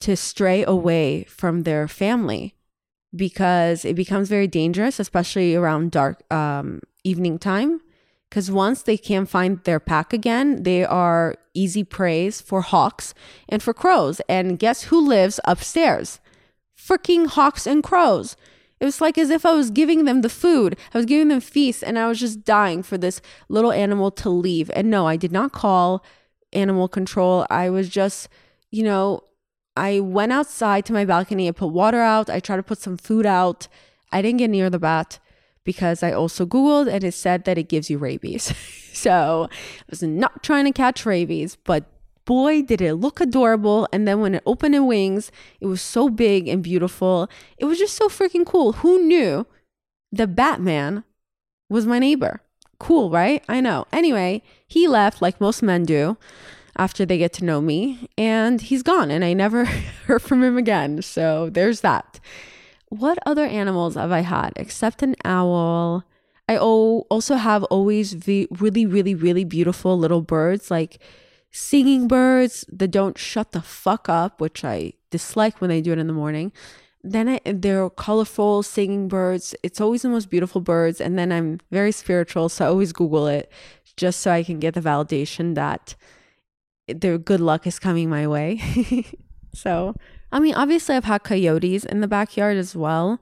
to 0.00 0.16
stray 0.16 0.64
away 0.64 1.24
from 1.24 1.62
their 1.62 1.86
family 1.86 2.54
because 3.14 3.84
it 3.84 3.94
becomes 3.94 4.28
very 4.28 4.46
dangerous, 4.46 4.98
especially 5.00 5.54
around 5.54 5.90
dark 5.90 6.22
um, 6.32 6.80
evening 7.04 7.38
time. 7.38 7.80
Because 8.28 8.50
once 8.50 8.82
they 8.82 8.96
can't 8.96 9.28
find 9.28 9.62
their 9.64 9.80
pack 9.80 10.12
again, 10.12 10.62
they 10.62 10.84
are 10.84 11.34
easy 11.52 11.82
preys 11.82 12.40
for 12.40 12.60
hawks 12.60 13.12
and 13.48 13.60
for 13.60 13.74
crows. 13.74 14.20
And 14.28 14.58
guess 14.58 14.84
who 14.84 15.04
lives 15.04 15.40
upstairs? 15.44 16.20
Freaking 16.78 17.26
hawks 17.26 17.66
and 17.66 17.82
crows. 17.82 18.36
It 18.78 18.84
was 18.84 19.00
like 19.00 19.18
as 19.18 19.30
if 19.30 19.44
I 19.44 19.52
was 19.52 19.72
giving 19.72 20.04
them 20.04 20.22
the 20.22 20.28
food. 20.28 20.78
I 20.94 20.98
was 20.98 21.06
giving 21.06 21.28
them 21.28 21.40
feast 21.40 21.82
and 21.82 21.98
I 21.98 22.06
was 22.06 22.20
just 22.20 22.44
dying 22.44 22.84
for 22.84 22.96
this 22.96 23.20
little 23.48 23.72
animal 23.72 24.12
to 24.12 24.30
leave. 24.30 24.70
And 24.74 24.88
no, 24.88 25.08
I 25.08 25.16
did 25.16 25.32
not 25.32 25.52
call 25.52 26.04
animal 26.52 26.88
control. 26.88 27.46
I 27.50 27.70
was 27.70 27.88
just, 27.88 28.28
you 28.70 28.82
know, 28.82 29.22
I 29.76 30.00
went 30.00 30.32
outside 30.32 30.84
to 30.86 30.92
my 30.92 31.04
balcony. 31.04 31.48
I 31.48 31.52
put 31.52 31.68
water 31.68 32.00
out. 32.00 32.28
I 32.28 32.40
tried 32.40 32.56
to 32.56 32.62
put 32.62 32.78
some 32.78 32.96
food 32.96 33.26
out. 33.26 33.68
I 34.12 34.22
didn't 34.22 34.38
get 34.38 34.50
near 34.50 34.70
the 34.70 34.78
bat 34.78 35.18
because 35.64 36.02
I 36.02 36.12
also 36.12 36.46
Googled 36.46 36.92
and 36.92 37.04
it 37.04 37.14
said 37.14 37.44
that 37.44 37.58
it 37.58 37.68
gives 37.68 37.90
you 37.90 37.98
rabies. 37.98 38.54
so 38.92 39.48
I 39.50 39.84
was 39.88 40.02
not 40.02 40.42
trying 40.42 40.64
to 40.64 40.72
catch 40.72 41.06
rabies, 41.06 41.56
but 41.56 41.84
boy, 42.24 42.62
did 42.62 42.80
it 42.80 42.94
look 42.94 43.20
adorable. 43.20 43.88
And 43.92 44.06
then 44.06 44.20
when 44.20 44.34
it 44.34 44.42
opened 44.46 44.74
its 44.74 44.82
wings, 44.84 45.32
it 45.60 45.66
was 45.66 45.82
so 45.82 46.08
big 46.08 46.48
and 46.48 46.62
beautiful. 46.62 47.28
It 47.58 47.64
was 47.64 47.78
just 47.78 47.96
so 47.96 48.08
freaking 48.08 48.46
cool. 48.46 48.72
Who 48.74 49.06
knew 49.06 49.46
the 50.12 50.26
Batman 50.26 51.04
was 51.68 51.86
my 51.86 51.98
neighbor? 51.98 52.42
Cool, 52.80 53.10
right? 53.10 53.44
I 53.48 53.60
know. 53.60 53.86
Anyway, 53.92 54.42
he 54.66 54.88
left 54.88 55.22
like 55.22 55.40
most 55.40 55.62
men 55.62 55.84
do 55.84 56.16
after 56.76 57.04
they 57.04 57.18
get 57.18 57.32
to 57.34 57.44
know 57.44 57.60
me, 57.60 58.08
and 58.16 58.60
he's 58.60 58.82
gone, 58.82 59.10
and 59.10 59.22
I 59.22 59.34
never 59.34 59.64
heard 60.06 60.22
from 60.22 60.42
him 60.42 60.56
again. 60.56 61.02
So 61.02 61.50
there's 61.50 61.82
that. 61.82 62.18
What 62.88 63.18
other 63.26 63.44
animals 63.44 63.94
have 63.94 64.10
I 64.10 64.20
had 64.20 64.52
except 64.56 65.02
an 65.02 65.14
owl? 65.24 66.04
I 66.48 66.56
also 66.56 67.36
have 67.36 67.62
always 67.64 68.20
the 68.20 68.48
really, 68.50 68.86
really, 68.86 69.14
really 69.14 69.44
beautiful 69.44 69.96
little 69.96 70.22
birds, 70.22 70.70
like 70.70 70.98
singing 71.52 72.08
birds 72.08 72.64
that 72.72 72.90
don't 72.90 73.18
shut 73.18 73.52
the 73.52 73.62
fuck 73.62 74.08
up, 74.08 74.40
which 74.40 74.64
I 74.64 74.94
dislike 75.10 75.60
when 75.60 75.70
they 75.70 75.82
do 75.82 75.92
it 75.92 75.98
in 75.98 76.06
the 76.06 76.12
morning. 76.12 76.50
Then 77.02 77.28
I, 77.28 77.40
they're 77.44 77.88
colorful 77.90 78.62
singing 78.62 79.08
birds. 79.08 79.54
It's 79.62 79.80
always 79.80 80.02
the 80.02 80.08
most 80.08 80.28
beautiful 80.28 80.60
birds. 80.60 81.00
And 81.00 81.18
then 81.18 81.32
I'm 81.32 81.60
very 81.70 81.92
spiritual, 81.92 82.48
so 82.48 82.66
I 82.66 82.68
always 82.68 82.92
Google 82.92 83.26
it 83.26 83.50
just 83.96 84.20
so 84.20 84.30
I 84.30 84.42
can 84.42 84.60
get 84.60 84.74
the 84.74 84.80
validation 84.80 85.54
that 85.54 85.94
their 86.88 87.18
good 87.18 87.40
luck 87.40 87.66
is 87.66 87.78
coming 87.78 88.10
my 88.10 88.26
way. 88.26 88.60
so, 89.54 89.94
I 90.32 90.40
mean, 90.40 90.54
obviously, 90.54 90.96
I've 90.96 91.04
had 91.04 91.22
coyotes 91.22 91.84
in 91.84 92.00
the 92.00 92.08
backyard 92.08 92.56
as 92.56 92.76
well 92.76 93.20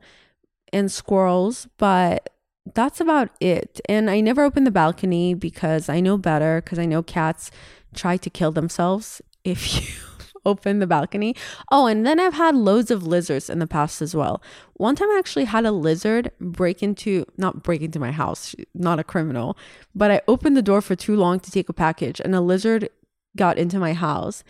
and 0.73 0.91
squirrels, 0.91 1.69
but 1.79 2.31
that's 2.75 3.01
about 3.01 3.31
it. 3.41 3.81
And 3.89 4.11
I 4.11 4.21
never 4.21 4.43
open 4.43 4.65
the 4.65 4.71
balcony 4.71 5.35
because 5.35 5.89
I 5.89 6.01
know 6.01 6.19
better, 6.19 6.61
because 6.63 6.79
I 6.79 6.85
know 6.85 7.03
cats 7.03 7.51
try 7.95 8.17
to 8.19 8.31
kill 8.31 8.53
themselves 8.53 9.23
if 9.45 9.75
you 9.81 10.08
open 10.49 10.79
the 10.79 10.87
balcony. 10.87 11.37
Oh, 11.71 11.87
and 11.87 12.05
then 12.07 12.19
I've 12.19 12.35
had 12.35 12.55
loads 12.57 12.91
of 12.91 13.07
lizards 13.07 13.49
in 13.51 13.59
the 13.59 13.67
past 13.67 14.03
as 14.03 14.15
well. 14.15 14.43
One 14.75 14.97
time 14.97 15.11
I 15.11 15.19
actually 15.19 15.45
had 15.45 15.65
a 15.67 15.73
lizard 15.73 16.31
break 16.41 16.83
into, 16.83 17.25
not 17.37 17.63
break 17.63 17.83
into 17.83 18.01
my 18.01 18.13
house, 18.13 18.55
not 18.75 18.99
a 18.99 19.05
criminal, 19.05 19.57
but 19.95 20.11
I 20.11 20.21
opened 20.27 20.57
the 20.57 20.63
door 20.63 20.81
for 20.81 20.97
too 20.97 21.17
long 21.17 21.41
to 21.41 21.51
take 21.51 21.69
a 21.69 21.73
package 21.73 22.21
and 22.21 22.35
a 22.35 22.41
lizard 22.41 22.89
got 23.37 23.59
into 23.59 23.79
my 23.79 23.93
house 23.93 24.43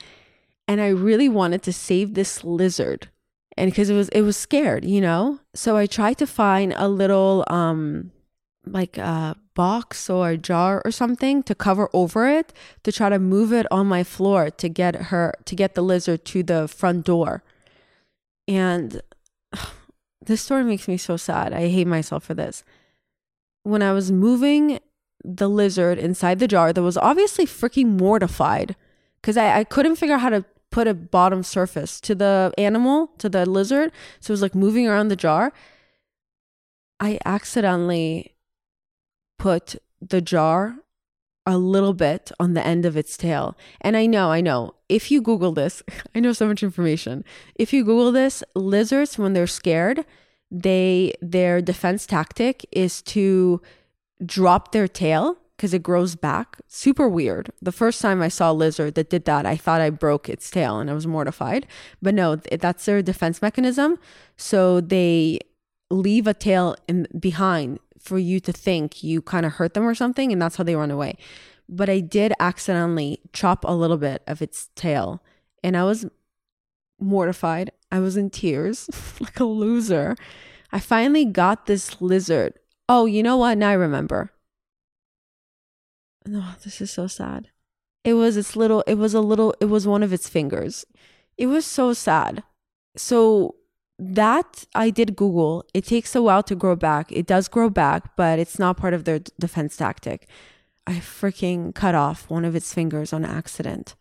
and 0.66 0.80
I 0.80 0.88
really 0.88 1.28
wanted 1.28 1.62
to 1.64 1.72
save 1.72 2.14
this 2.14 2.44
lizard 2.44 3.08
and 3.58 3.70
because 3.70 3.90
it 3.90 3.94
was 3.94 4.08
it 4.10 4.22
was 4.22 4.36
scared, 4.36 4.84
you 4.84 5.00
know? 5.00 5.40
So 5.52 5.76
I 5.76 5.86
tried 5.86 6.18
to 6.18 6.26
find 6.26 6.72
a 6.76 6.88
little 6.88 7.44
um 7.48 8.12
like 8.72 8.98
a 8.98 9.36
box 9.54 10.08
or 10.08 10.30
a 10.30 10.36
jar 10.36 10.80
or 10.84 10.90
something 10.90 11.42
to 11.42 11.54
cover 11.54 11.88
over 11.92 12.28
it 12.28 12.52
to 12.84 12.92
try 12.92 13.08
to 13.08 13.18
move 13.18 13.52
it 13.52 13.66
on 13.70 13.86
my 13.86 14.04
floor 14.04 14.50
to 14.50 14.68
get 14.68 14.94
her 14.94 15.34
to 15.44 15.56
get 15.56 15.74
the 15.74 15.82
lizard 15.82 16.24
to 16.26 16.42
the 16.42 16.68
front 16.68 17.04
door. 17.04 17.42
And 18.46 19.02
this 20.24 20.42
story 20.42 20.64
makes 20.64 20.88
me 20.88 20.96
so 20.96 21.16
sad. 21.16 21.52
I 21.52 21.68
hate 21.68 21.86
myself 21.86 22.24
for 22.24 22.34
this. 22.34 22.64
When 23.64 23.82
I 23.82 23.92
was 23.92 24.12
moving 24.12 24.80
the 25.24 25.48
lizard 25.48 25.98
inside 25.98 26.38
the 26.38 26.48
jar 26.48 26.72
that 26.72 26.82
was 26.82 26.96
obviously 26.96 27.44
freaking 27.44 27.98
mortified 27.98 28.76
because 29.20 29.36
I, 29.36 29.58
I 29.58 29.64
couldn't 29.64 29.96
figure 29.96 30.14
out 30.14 30.20
how 30.20 30.30
to 30.30 30.44
put 30.70 30.86
a 30.86 30.94
bottom 30.94 31.42
surface 31.42 32.00
to 32.02 32.14
the 32.14 32.52
animal, 32.56 33.10
to 33.18 33.28
the 33.28 33.44
lizard. 33.46 33.90
So 34.20 34.30
it 34.30 34.34
was 34.34 34.42
like 34.42 34.54
moving 34.54 34.86
around 34.86 35.08
the 35.08 35.16
jar. 35.16 35.52
I 37.00 37.18
accidentally 37.24 38.34
put 39.38 39.76
the 40.00 40.20
jar 40.20 40.76
a 41.46 41.56
little 41.56 41.94
bit 41.94 42.30
on 42.38 42.52
the 42.52 42.64
end 42.64 42.84
of 42.84 42.96
its 42.96 43.16
tail. 43.16 43.56
And 43.80 43.96
I 43.96 44.04
know, 44.04 44.30
I 44.30 44.42
know, 44.42 44.74
if 44.88 45.10
you 45.10 45.22
Google 45.22 45.52
this, 45.52 45.82
I 46.14 46.20
know 46.20 46.32
so 46.32 46.46
much 46.46 46.62
information. 46.62 47.24
If 47.54 47.72
you 47.72 47.84
Google 47.84 48.12
this, 48.12 48.44
lizards, 48.54 49.18
when 49.18 49.32
they're 49.32 49.46
scared, 49.46 50.04
they 50.50 51.12
their 51.20 51.60
defense 51.60 52.06
tactic 52.06 52.66
is 52.72 53.02
to 53.02 53.60
drop 54.24 54.72
their 54.72 54.88
tail 54.88 55.38
because 55.56 55.74
it 55.74 55.82
grows 55.82 56.14
back. 56.16 56.58
Super 56.68 57.08
weird. 57.08 57.50
The 57.60 57.72
first 57.72 58.00
time 58.00 58.22
I 58.22 58.28
saw 58.28 58.52
a 58.52 58.52
lizard 58.52 58.94
that 58.94 59.10
did 59.10 59.24
that, 59.24 59.44
I 59.44 59.56
thought 59.56 59.80
I 59.80 59.90
broke 59.90 60.28
its 60.28 60.50
tail 60.50 60.78
and 60.78 60.88
I 60.88 60.94
was 60.94 61.06
mortified. 61.06 61.66
But 62.00 62.14
no, 62.14 62.36
that's 62.36 62.84
their 62.84 63.02
defense 63.02 63.42
mechanism. 63.42 63.98
So 64.36 64.80
they 64.80 65.40
leave 65.90 66.26
a 66.26 66.34
tail 66.34 66.76
in 66.86 67.08
behind 67.18 67.80
for 68.00 68.18
you 68.18 68.40
to 68.40 68.52
think 68.52 69.02
you 69.02 69.22
kind 69.22 69.46
of 69.46 69.52
hurt 69.52 69.74
them 69.74 69.86
or 69.86 69.94
something, 69.94 70.32
and 70.32 70.40
that's 70.40 70.56
how 70.56 70.64
they 70.64 70.76
run 70.76 70.90
away. 70.90 71.16
But 71.68 71.88
I 71.88 72.00
did 72.00 72.32
accidentally 72.40 73.20
chop 73.32 73.64
a 73.64 73.74
little 73.74 73.98
bit 73.98 74.22
of 74.26 74.40
its 74.40 74.70
tail, 74.74 75.22
and 75.62 75.76
I 75.76 75.84
was 75.84 76.06
mortified. 77.00 77.72
I 77.90 78.00
was 78.00 78.16
in 78.16 78.30
tears 78.30 78.88
like 79.20 79.40
a 79.40 79.44
loser. 79.44 80.16
I 80.72 80.80
finally 80.80 81.24
got 81.24 81.66
this 81.66 82.00
lizard. 82.00 82.54
Oh, 82.88 83.06
you 83.06 83.22
know 83.22 83.36
what? 83.36 83.58
Now 83.58 83.70
I 83.70 83.74
remember. 83.74 84.32
No, 86.26 86.44
this 86.62 86.80
is 86.80 86.90
so 86.90 87.06
sad. 87.06 87.48
It 88.04 88.14
was 88.14 88.36
its 88.36 88.54
little, 88.54 88.82
it 88.86 88.94
was 88.94 89.14
a 89.14 89.20
little, 89.20 89.54
it 89.60 89.66
was 89.66 89.86
one 89.86 90.02
of 90.02 90.12
its 90.12 90.28
fingers. 90.28 90.84
It 91.36 91.46
was 91.46 91.64
so 91.64 91.92
sad. 91.92 92.42
So 92.96 93.56
that 93.98 94.64
I 94.74 94.90
did 94.90 95.16
Google. 95.16 95.64
It 95.74 95.84
takes 95.84 96.14
a 96.14 96.22
while 96.22 96.42
to 96.44 96.54
grow 96.54 96.76
back. 96.76 97.10
It 97.10 97.26
does 97.26 97.48
grow 97.48 97.68
back, 97.68 98.16
but 98.16 98.38
it's 98.38 98.58
not 98.58 98.76
part 98.76 98.94
of 98.94 99.04
their 99.04 99.20
defense 99.40 99.76
tactic. 99.76 100.28
I 100.86 100.94
freaking 100.94 101.74
cut 101.74 101.94
off 101.94 102.30
one 102.30 102.44
of 102.44 102.54
its 102.54 102.72
fingers 102.72 103.12
on 103.12 103.24
accident. 103.24 103.94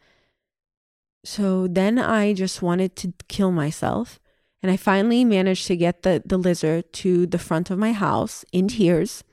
So 1.25 1.67
then 1.67 1.99
I 1.99 2.33
just 2.33 2.61
wanted 2.61 2.95
to 2.97 3.13
kill 3.27 3.51
myself. 3.51 4.19
And 4.63 4.71
I 4.71 4.77
finally 4.77 5.25
managed 5.25 5.67
to 5.67 5.75
get 5.75 6.03
the, 6.03 6.21
the 6.25 6.37
lizard 6.37 6.91
to 6.93 7.25
the 7.25 7.39
front 7.39 7.69
of 7.69 7.77
my 7.77 7.91
house 7.91 8.45
in 8.51 8.67
tears. 8.67 9.23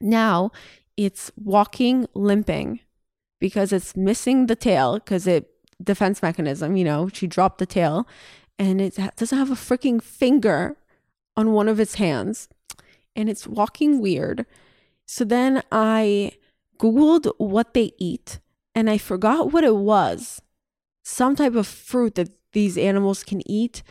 Now 0.00 0.50
it's 0.96 1.30
walking, 1.36 2.06
limping 2.14 2.80
because 3.40 3.72
it's 3.72 3.96
missing 3.96 4.46
the 4.46 4.56
tail 4.56 4.94
because 4.94 5.26
it 5.26 5.50
defense 5.82 6.22
mechanism, 6.22 6.76
you 6.76 6.84
know, 6.84 7.08
she 7.12 7.26
dropped 7.26 7.58
the 7.58 7.66
tail 7.66 8.06
and 8.58 8.80
it 8.80 8.98
doesn't 9.16 9.38
have 9.38 9.50
a 9.50 9.54
freaking 9.54 10.02
finger 10.02 10.76
on 11.36 11.52
one 11.52 11.68
of 11.68 11.78
its 11.78 11.94
hands 11.94 12.48
and 13.14 13.28
it's 13.28 13.46
walking 13.46 14.00
weird. 14.00 14.46
So 15.06 15.24
then 15.24 15.62
I 15.70 16.32
Googled 16.78 17.30
what 17.38 17.74
they 17.74 17.92
eat 17.98 18.40
and 18.74 18.88
I 18.88 18.98
forgot 18.98 19.52
what 19.52 19.64
it 19.64 19.76
was. 19.76 20.40
Some 21.02 21.36
type 21.36 21.54
of 21.54 21.66
fruit 21.66 22.14
that 22.16 22.30
these 22.52 22.78
animals 22.78 23.24
can 23.24 23.42
eat. 23.50 23.82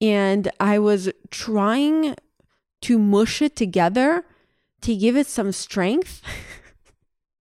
And 0.00 0.50
I 0.60 0.78
was 0.78 1.10
trying 1.30 2.16
to 2.82 2.98
mush 2.98 3.40
it 3.40 3.56
together 3.56 4.24
to 4.82 4.94
give 4.94 5.16
it 5.16 5.26
some 5.26 5.52
strength 5.52 6.22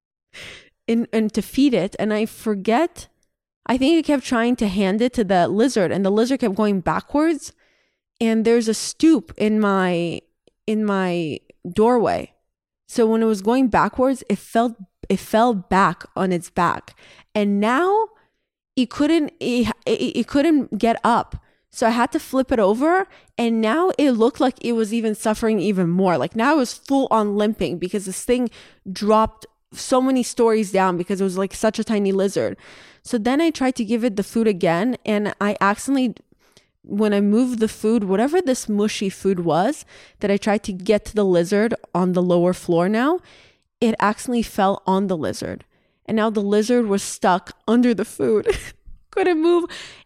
and, 0.88 1.08
and 1.12 1.34
to 1.34 1.41
feed 1.41 1.74
it. 1.74 1.95
And 2.00 2.13
I 2.13 2.26
forget, 2.26 3.08
I 3.65 3.78
think 3.78 3.97
I 3.97 4.01
kept 4.08 4.25
trying 4.25 4.56
to 4.58 4.67
hand 4.67 5.01
it 5.01 5.13
to 5.13 5.23
the 5.23 5.47
lizard 5.47 5.91
and 5.91 6.06
the 6.06 6.12
lizard 6.12 6.41
kept 6.41 6.56
going 6.56 6.82
backwards. 6.82 7.51
And 8.21 8.45
there's 8.45 8.67
a 8.67 8.73
stoop 8.73 9.34
in 9.38 9.60
my 9.60 10.21
in 10.67 10.86
my 10.86 11.39
doorway. 11.67 12.34
So 12.88 13.06
when 13.06 13.21
it 13.21 13.25
was 13.25 13.41
going 13.41 13.67
backwards, 13.67 14.23
it 14.30 14.38
felt 14.38 14.75
it 15.10 15.19
fell 15.19 15.54
back 15.54 16.04
on 16.15 16.32
its 16.32 16.49
back. 16.49 16.97
And 17.34 17.60
now 17.60 18.08
it 18.75 18.89
couldn't 18.89 19.34
it, 19.39 19.73
it, 19.86 20.17
it 20.17 20.28
couldn't 20.28 20.78
get 20.78 20.99
up. 21.04 21.38
So 21.71 21.88
I 21.88 21.89
had 21.89 22.12
to 22.13 22.19
flip 22.19 22.54
it 22.54 22.60
over 22.60 23.06
and 23.38 23.60
now 23.60 23.91
it 23.97 24.12
looked 24.12 24.39
like 24.39 24.63
it 24.63 24.71
was 24.73 24.93
even 24.93 25.13
suffering 25.13 25.60
even 25.60 25.89
more. 25.89 26.17
Like 26.17 26.36
now 26.36 26.54
it 26.54 26.60
was 26.60 26.73
full 26.73 27.10
on 27.12 27.36
limping 27.36 27.80
because 27.80 28.06
this 28.06 28.23
thing 28.23 28.49
dropped 28.89 29.45
so 29.73 30.01
many 30.01 30.23
stories 30.23 30.71
down 30.71 30.95
because 30.95 31.19
it 31.19 31.25
was 31.25 31.38
like 31.38 31.54
such 31.54 31.78
a 31.80 31.84
tiny 31.84 32.13
lizard. 32.13 32.58
So 33.06 33.20
then 33.20 33.39
I 33.39 33.52
tried 33.52 33.76
to 33.76 33.86
give 33.86 34.04
it 34.04 34.15
the 34.15 34.24
food 34.24 34.48
again 34.48 34.98
and 35.06 35.34
I 35.39 35.56
accidentally 35.62 36.15
when 36.82 37.13
I 37.13 37.22
moved 37.22 37.60
the 37.60 37.68
food, 37.68 38.04
whatever 38.04 38.41
this 38.41 38.68
mushy 38.68 39.10
food 39.10 39.39
was 39.39 39.86
that 40.20 40.30
I 40.30 40.38
tried 40.38 40.63
to 40.63 40.74
get 40.74 41.06
to 41.06 41.15
the 41.15 41.26
lizard 41.26 41.74
on 41.94 42.13
the 42.13 42.22
lower 42.22 42.54
floor 42.54 42.89
now, 42.89 43.20
it 43.82 43.96
accidentally 44.00 44.44
fell 44.44 44.84
on 44.86 45.08
the 45.08 45.18
lizard. 45.18 45.65
And 46.06 46.15
now 46.15 46.30
the 46.30 46.41
lizard 46.41 46.86
was 46.88 47.02
stuck 47.02 47.54
under 47.68 47.94
the 47.94 48.06
food, 48.06 48.48
couldn't 49.12 49.41
move. 49.41 49.65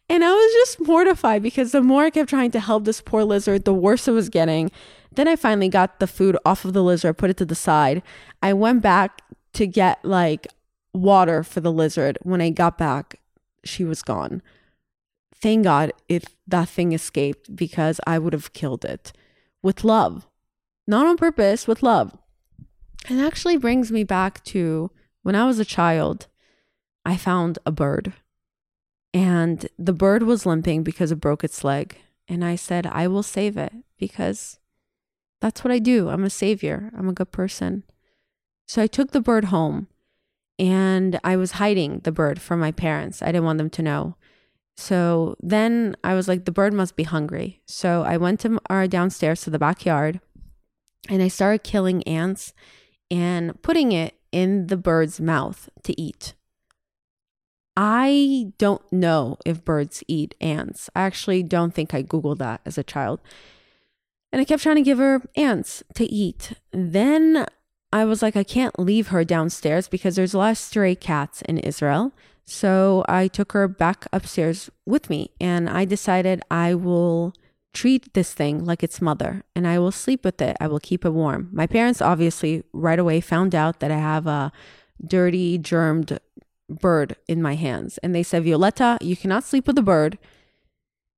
And 0.10 0.24
I 0.24 0.32
was 0.32 0.54
just 0.54 0.88
mortified 0.88 1.44
because 1.44 1.72
the 1.72 1.82
more 1.82 2.04
I 2.04 2.10
kept 2.10 2.30
trying 2.30 2.52
to 2.52 2.60
help 2.60 2.86
this 2.86 3.02
poor 3.02 3.24
lizard, 3.24 3.66
the 3.66 3.74
worse 3.74 4.08
it 4.08 4.12
was 4.12 4.30
getting. 4.30 4.72
Then 5.12 5.28
I 5.28 5.36
finally 5.36 5.70
got 5.70 6.00
the 6.00 6.08
food 6.08 6.38
off 6.46 6.64
of 6.64 6.74
the 6.74 6.84
lizard, 6.84 7.18
put 7.18 7.30
it 7.30 7.38
to 7.38 7.46
the 7.46 7.56
side. 7.56 8.02
I 8.42 8.54
went 8.54 8.82
back 8.82 9.22
to 9.54 9.68
get 9.68 10.04
like 10.06 10.48
water 10.94 11.44
for 11.44 11.62
the 11.62 11.72
lizard. 11.72 12.18
When 12.22 12.42
I 12.42 12.50
got 12.50 12.78
back, 12.78 13.20
she 13.64 13.84
was 13.84 14.02
gone. 14.02 14.42
Thank 15.42 15.64
God 15.64 15.94
if 16.08 16.26
that 16.48 16.70
thing 16.70 16.92
escaped 16.92 17.56
because 17.56 18.00
I 18.06 18.20
would 18.20 18.34
have 18.34 18.54
killed 18.54 18.84
it 18.84 19.14
with 19.62 19.84
love. 19.84 20.28
Not 20.88 21.06
on 21.06 21.18
purpose, 21.18 21.68
with 21.68 21.84
love. 21.84 22.18
It 23.10 23.20
actually 23.20 23.58
brings 23.58 23.92
me 23.92 24.04
back 24.04 24.44
to 24.46 24.92
when 25.24 25.36
I 25.36 25.46
was 25.46 25.60
a 25.60 25.66
child, 25.66 26.28
I 27.06 27.16
found 27.16 27.60
a 27.66 27.72
bird. 27.72 28.14
And 29.14 29.68
the 29.78 29.94
bird 29.94 30.24
was 30.24 30.46
limping 30.46 30.84
because 30.84 31.12
it 31.12 31.22
broke 31.22 31.44
its 31.44 31.64
leg. 31.64 31.98
And 32.28 32.44
I 32.44 32.56
said, 32.56 32.86
I 32.86 33.08
will 33.08 33.24
save 33.24 33.58
it 33.58 33.74
because 33.98 34.60
that's 35.42 35.64
what 35.64 35.72
I 35.72 35.80
do. 35.80 36.10
I'm 36.10 36.24
a 36.24 36.30
savior, 36.30 36.92
I'm 36.98 37.10
a 37.10 37.14
good 37.14 37.32
person. 37.32 37.84
So 38.68 38.82
I 38.82 38.88
took 38.88 39.12
the 39.12 39.22
bird 39.22 39.46
home 39.46 39.88
and 40.60 41.20
I 41.24 41.38
was 41.38 41.54
hiding 41.54 42.02
the 42.04 42.12
bird 42.12 42.42
from 42.42 42.60
my 42.60 42.72
parents. 42.72 43.22
I 43.22 43.28
didn't 43.28 43.46
want 43.46 43.58
them 43.58 43.70
to 43.72 43.82
know. 43.82 44.16
So 44.76 45.36
then 45.42 45.96
I 46.04 46.14
was 46.14 46.28
like, 46.28 46.46
the 46.46 46.52
bird 46.52 46.74
must 46.74 46.96
be 46.96 47.04
hungry. 47.04 47.62
So 47.66 48.04
I 48.04 48.18
went 48.18 48.42
to 48.42 48.60
our 48.70 48.84
uh, 48.84 48.88
downstairs 48.88 49.42
to 49.42 49.50
the 49.50 49.60
backyard 49.60 50.20
and 51.10 51.22
I 51.22 51.30
started 51.30 51.64
killing 51.64 52.04
ants 52.04 52.54
and 53.10 53.62
putting 53.62 53.92
it 53.92 54.16
in 54.32 54.68
the 54.68 54.78
bird's 54.78 55.20
mouth 55.20 55.70
to 55.84 56.00
eat. 56.00 56.34
I 57.76 58.52
don't 58.58 58.82
know 58.92 59.38
if 59.46 59.64
birds 59.64 60.04
eat 60.08 60.36
ants. 60.42 60.90
I 60.96 61.02
actually 61.02 61.44
don't 61.44 61.74
think 61.74 61.94
I 61.94 62.04
Googled 62.04 62.40
that 62.40 62.62
as 62.66 62.78
a 62.78 62.84
child. 62.84 63.22
And 64.32 64.42
I 64.42 64.46
kept 64.46 64.64
trying 64.64 64.76
to 64.76 64.82
give 64.82 64.98
her 64.98 65.22
ants 65.36 65.84
to 65.96 66.06
eat. 66.06 66.54
Then 66.72 67.48
I 67.92 68.06
was 68.06 68.22
like, 68.22 68.36
I 68.36 68.44
can't 68.44 68.80
leave 68.80 69.08
her 69.08 69.24
downstairs 69.24 69.88
because 69.88 70.16
there's 70.16 70.34
a 70.34 70.38
lot 70.38 70.52
of 70.52 70.58
stray 70.58 70.96
cats 70.96 71.42
in 71.44 71.58
Israel. 71.58 72.14
So 72.46 73.04
I 73.08 73.28
took 73.28 73.52
her 73.54 73.68
back 73.68 74.08
upstairs 74.14 74.70
with 74.86 75.10
me 75.10 75.32
and 75.40 75.70
I 75.70 75.86
decided 75.86 76.42
I 76.50 76.76
will 76.76 77.34
treat 77.74 78.14
this 78.14 78.34
thing 78.34 78.66
like 78.66 78.84
its 78.84 79.02
mother 79.02 79.44
and 79.56 79.68
I 79.68 79.80
will 79.80 79.92
sleep 79.92 80.24
with 80.24 80.42
it. 80.42 80.58
I 80.60 80.68
will 80.68 80.80
keep 80.80 81.06
it 81.06 81.12
warm. 81.12 81.50
My 81.52 81.68
parents 81.68 82.02
obviously 82.02 82.64
right 82.74 83.00
away 83.00 83.22
found 83.22 83.54
out 83.54 83.80
that 83.80 83.92
I 83.92 83.98
have 83.98 84.28
a 84.28 84.52
dirty, 85.06 85.58
germed 85.58 86.20
bird 86.70 87.16
in 87.28 87.42
my 87.42 87.56
hands. 87.56 87.98
And 88.00 88.14
they 88.14 88.24
said, 88.24 88.44
Violetta, 88.44 88.98
you 89.02 89.16
cannot 89.16 89.44
sleep 89.44 89.68
with 89.68 89.78
a 89.78 89.84
bird. 89.84 90.18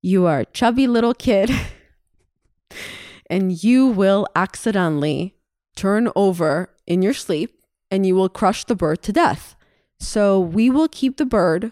You 0.02 0.26
are 0.26 0.42
a 0.42 0.46
chubby 0.46 0.88
little 0.88 1.14
kid 1.14 1.52
and 3.30 3.64
you 3.64 3.88
will 3.88 4.28
accidentally 4.36 5.36
turn 5.82 6.12
over 6.16 6.70
in 6.86 7.02
your 7.02 7.14
sleep 7.14 7.60
and 7.90 8.06
you 8.06 8.14
will 8.14 8.30
crush 8.30 8.64
the 8.66 8.76
bird 8.76 9.02
to 9.02 9.12
death. 9.12 9.56
So 10.00 10.40
we 10.40 10.70
will 10.70 10.88
keep 10.88 11.18
the 11.18 11.26
bird 11.26 11.72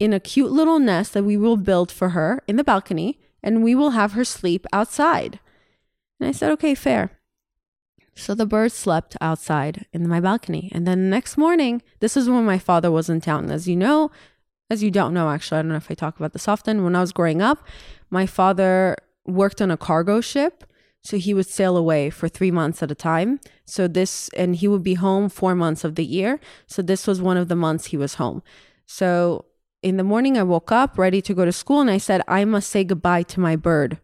in 0.00 0.12
a 0.12 0.18
cute 0.18 0.50
little 0.50 0.80
nest 0.80 1.14
that 1.14 1.22
we 1.22 1.36
will 1.36 1.56
build 1.56 1.92
for 1.92 2.10
her 2.10 2.42
in 2.48 2.56
the 2.56 2.64
balcony, 2.64 3.20
and 3.44 3.62
we 3.62 3.74
will 3.76 3.90
have 3.90 4.12
her 4.12 4.24
sleep 4.24 4.66
outside. 4.72 5.38
And 6.18 6.28
I 6.28 6.32
said, 6.32 6.50
okay, 6.52 6.74
fair. 6.74 7.12
So 8.16 8.34
the 8.34 8.44
bird 8.44 8.72
slept 8.72 9.16
outside 9.20 9.86
in 9.92 10.08
my 10.08 10.18
balcony. 10.18 10.68
And 10.74 10.84
then 10.84 11.04
the 11.04 11.10
next 11.10 11.36
morning, 11.36 11.80
this 12.00 12.16
is 12.16 12.28
when 12.28 12.44
my 12.44 12.58
father 12.58 12.90
was 12.90 13.08
in 13.08 13.20
town. 13.20 13.52
As 13.52 13.68
you 13.68 13.76
know, 13.76 14.10
as 14.68 14.82
you 14.82 14.90
don't 14.90 15.14
know, 15.14 15.30
actually, 15.30 15.58
I 15.58 15.62
don't 15.62 15.70
know 15.70 15.76
if 15.76 15.90
I 15.90 15.94
talk 15.94 16.16
about 16.16 16.32
this 16.32 16.48
often. 16.48 16.82
When 16.82 16.96
I 16.96 17.00
was 17.00 17.12
growing 17.12 17.40
up, 17.40 17.64
my 18.10 18.26
father 18.26 18.96
worked 19.24 19.62
on 19.62 19.70
a 19.70 19.76
cargo 19.76 20.20
ship 20.20 20.64
so 21.04 21.18
he 21.18 21.34
would 21.34 21.46
sail 21.46 21.76
away 21.76 22.08
for 22.08 22.28
three 22.28 22.50
months 22.50 22.82
at 22.82 22.90
a 22.90 22.94
time. 22.94 23.38
So 23.66 23.86
this, 23.86 24.30
and 24.30 24.56
he 24.56 24.66
would 24.66 24.82
be 24.82 24.94
home 24.94 25.28
four 25.28 25.54
months 25.54 25.84
of 25.84 25.96
the 25.96 26.04
year. 26.04 26.40
So 26.66 26.80
this 26.80 27.06
was 27.06 27.20
one 27.20 27.36
of 27.36 27.48
the 27.48 27.54
months 27.54 27.86
he 27.86 27.98
was 27.98 28.14
home. 28.14 28.42
So 28.86 29.44
in 29.82 29.98
the 29.98 30.02
morning, 30.02 30.38
I 30.38 30.42
woke 30.42 30.72
up 30.72 30.96
ready 30.96 31.20
to 31.20 31.34
go 31.34 31.44
to 31.44 31.52
school 31.52 31.82
and 31.82 31.90
I 31.90 31.98
said, 31.98 32.22
I 32.26 32.46
must 32.46 32.70
say 32.70 32.84
goodbye 32.84 33.24
to 33.24 33.40
my 33.40 33.54
bird, 33.54 33.98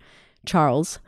Charles. 0.44 0.98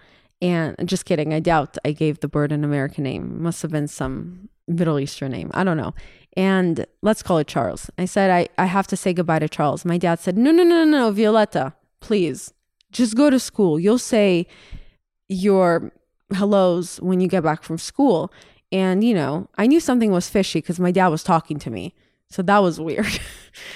And 0.41 0.77
just 0.89 1.05
kidding. 1.05 1.35
I 1.35 1.41
doubt 1.41 1.77
I 1.85 1.93
gave 1.93 2.21
the 2.21 2.29
bird 2.29 2.53
an 2.53 2.65
American 2.65 3.05
name. 3.05 3.25
It 3.25 3.41
must 3.41 3.61
have 3.61 3.71
been 3.71 3.87
some 3.87 4.49
Middle 4.67 4.99
Eastern 4.99 5.31
name. 5.31 5.51
I 5.53 5.63
don't 5.63 5.77
know. 5.77 5.95
And 6.37 6.87
let's 7.03 7.23
call 7.23 7.37
it 7.37 7.47
Charles. 7.47 7.91
I 7.99 8.07
said, 8.07 8.31
I, 8.31 8.49
I 8.57 8.65
have 8.65 8.87
to 8.89 8.97
say 8.97 9.13
goodbye 9.13 9.41
to 9.41 9.49
Charles. 9.49 9.85
My 9.85 9.99
dad 9.99 10.21
said, 10.21 10.39
No, 10.39 10.51
no, 10.51 10.63
no, 10.65 10.85
no, 10.85 10.99
no, 10.99 11.11
Violetta, 11.11 11.75
please 12.01 12.53
just 12.91 13.15
go 13.15 13.29
to 13.29 13.39
school. 13.39 13.79
You'll 13.79 13.99
say, 13.99 14.47
your 15.33 15.93
hellos 16.33 17.01
when 17.01 17.21
you 17.21 17.29
get 17.29 17.43
back 17.43 17.63
from 17.63 17.79
school. 17.79 18.33
And, 18.71 19.05
you 19.05 19.15
know, 19.15 19.49
I 19.57 19.67
knew 19.67 19.81
something 19.81 20.11
was 20.11 20.31
fishy 20.31 20.61
because 20.61 20.81
my 20.81 20.93
dad 20.93 21.09
was 21.09 21.23
talking 21.23 21.59
to 21.61 21.71
me. 21.71 21.95
So 22.31 22.41
that 22.43 22.59
was 22.59 22.81
weird 22.81 23.07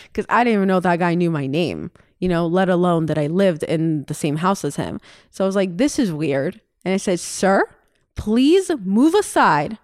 because 0.04 0.24
I 0.30 0.42
didn't 0.42 0.58
even 0.58 0.68
know 0.68 0.80
that 0.80 0.98
guy 0.98 1.14
knew 1.14 1.30
my 1.30 1.46
name, 1.46 1.90
you 2.18 2.28
know, 2.28 2.46
let 2.46 2.70
alone 2.70 3.06
that 3.06 3.18
I 3.18 3.26
lived 3.26 3.62
in 3.64 4.04
the 4.04 4.14
same 4.14 4.36
house 4.36 4.64
as 4.64 4.76
him. 4.76 5.00
So 5.30 5.44
I 5.44 5.46
was 5.46 5.56
like, 5.56 5.76
this 5.76 5.98
is 5.98 6.10
weird. 6.10 6.60
And 6.84 6.94
I 6.94 6.96
said, 6.96 7.20
sir, 7.20 7.68
please 8.14 8.70
move 8.82 9.14
aside 9.14 9.78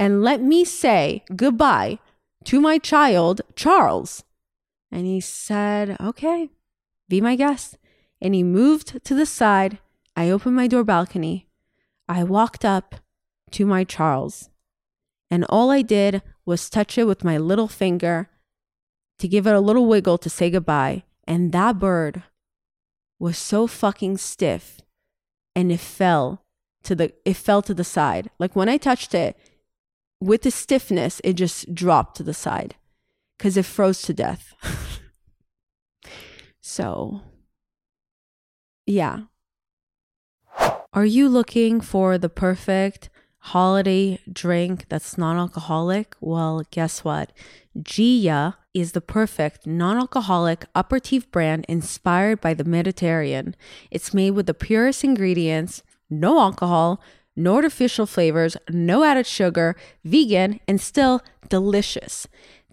and 0.00 0.22
let 0.22 0.42
me 0.42 0.64
say 0.64 1.24
goodbye 1.36 2.00
to 2.44 2.60
my 2.60 2.78
child, 2.78 3.42
Charles. 3.54 4.24
And 4.90 5.06
he 5.06 5.20
said, 5.20 5.96
okay, 6.00 6.50
be 7.08 7.20
my 7.20 7.36
guest. 7.36 7.78
and 8.20 8.34
he 8.34 8.42
moved 8.42 9.04
to 9.04 9.14
the 9.14 9.26
side. 9.26 9.78
I 10.16 10.30
opened 10.30 10.56
my 10.56 10.66
door 10.66 10.82
balcony. 10.82 11.46
I 12.08 12.24
walked 12.24 12.64
up 12.64 12.96
to 13.52 13.66
my 13.66 13.84
Charles, 13.84 14.48
and 15.30 15.44
all 15.48 15.70
I 15.70 15.82
did 15.82 16.22
was 16.44 16.70
touch 16.70 16.96
it 16.96 17.04
with 17.04 17.24
my 17.24 17.36
little 17.36 17.68
finger 17.68 18.30
to 19.18 19.28
give 19.28 19.46
it 19.46 19.54
a 19.54 19.60
little 19.60 19.86
wiggle 19.86 20.18
to 20.18 20.30
say 20.30 20.50
goodbye. 20.50 21.04
And 21.24 21.52
that 21.52 21.78
bird 21.78 22.22
was 23.18 23.36
so 23.36 23.66
fucking 23.66 24.18
stiff 24.18 24.80
and 25.54 25.72
it 25.72 25.80
fell 25.80 26.44
to 26.84 26.94
the 26.94 27.12
it 27.24 27.34
fell 27.34 27.62
to 27.62 27.74
the 27.74 27.84
side. 27.84 28.30
Like 28.38 28.54
when 28.54 28.68
I 28.68 28.76
touched 28.76 29.14
it 29.14 29.36
with 30.20 30.42
the 30.42 30.50
stiffness, 30.50 31.20
it 31.24 31.34
just 31.34 31.74
dropped 31.74 32.16
to 32.18 32.22
the 32.22 32.34
side 32.34 32.76
cuz 33.38 33.56
it 33.56 33.64
froze 33.64 34.02
to 34.02 34.14
death. 34.14 34.54
so 36.60 37.22
yeah. 38.86 39.24
Are 40.96 41.04
you 41.04 41.28
looking 41.28 41.82
for 41.82 42.16
the 42.16 42.30
perfect 42.30 43.10
holiday 43.52 44.18
drink 44.32 44.86
that's 44.88 45.18
non 45.18 45.36
alcoholic? 45.36 46.16
Well, 46.22 46.62
guess 46.70 47.04
what? 47.04 47.32
Ghia 47.78 48.54
is 48.72 48.92
the 48.92 49.02
perfect 49.02 49.66
non 49.66 49.98
alcoholic 49.98 50.64
aperitif 50.74 51.30
brand 51.30 51.66
inspired 51.68 52.40
by 52.40 52.54
the 52.54 52.64
Mediterranean. 52.64 53.54
It's 53.90 54.14
made 54.14 54.30
with 54.30 54.46
the 54.46 54.54
purest 54.54 55.04
ingredients, 55.04 55.82
no 56.08 56.40
alcohol, 56.40 57.02
no 57.36 57.56
artificial 57.56 58.06
flavors, 58.06 58.56
no 58.70 59.04
added 59.04 59.26
sugar, 59.26 59.76
vegan, 60.02 60.60
and 60.66 60.80
still 60.80 61.20
delicious. 61.50 62.26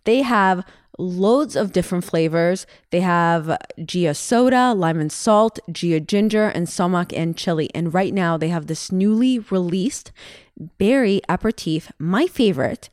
They 0.05 0.21
have 0.21 0.63
loads 0.97 1.55
of 1.55 1.71
different 1.71 2.03
flavors. 2.03 2.65
They 2.91 3.01
have 3.01 3.57
Ghia 3.79 4.15
soda, 4.15 4.73
lime 4.73 4.99
and 4.99 5.11
salt, 5.11 5.59
Ghia 5.69 6.05
ginger, 6.05 6.47
and 6.47 6.69
sumac 6.69 7.11
and 7.13 7.35
chili. 7.35 7.69
And 7.73 7.93
right 7.93 8.13
now 8.13 8.37
they 8.37 8.49
have 8.49 8.67
this 8.67 8.91
newly 8.91 9.39
released 9.39 10.11
berry 10.77 11.21
aperitif, 11.29 11.91
my 11.97 12.27
favorite 12.27 12.89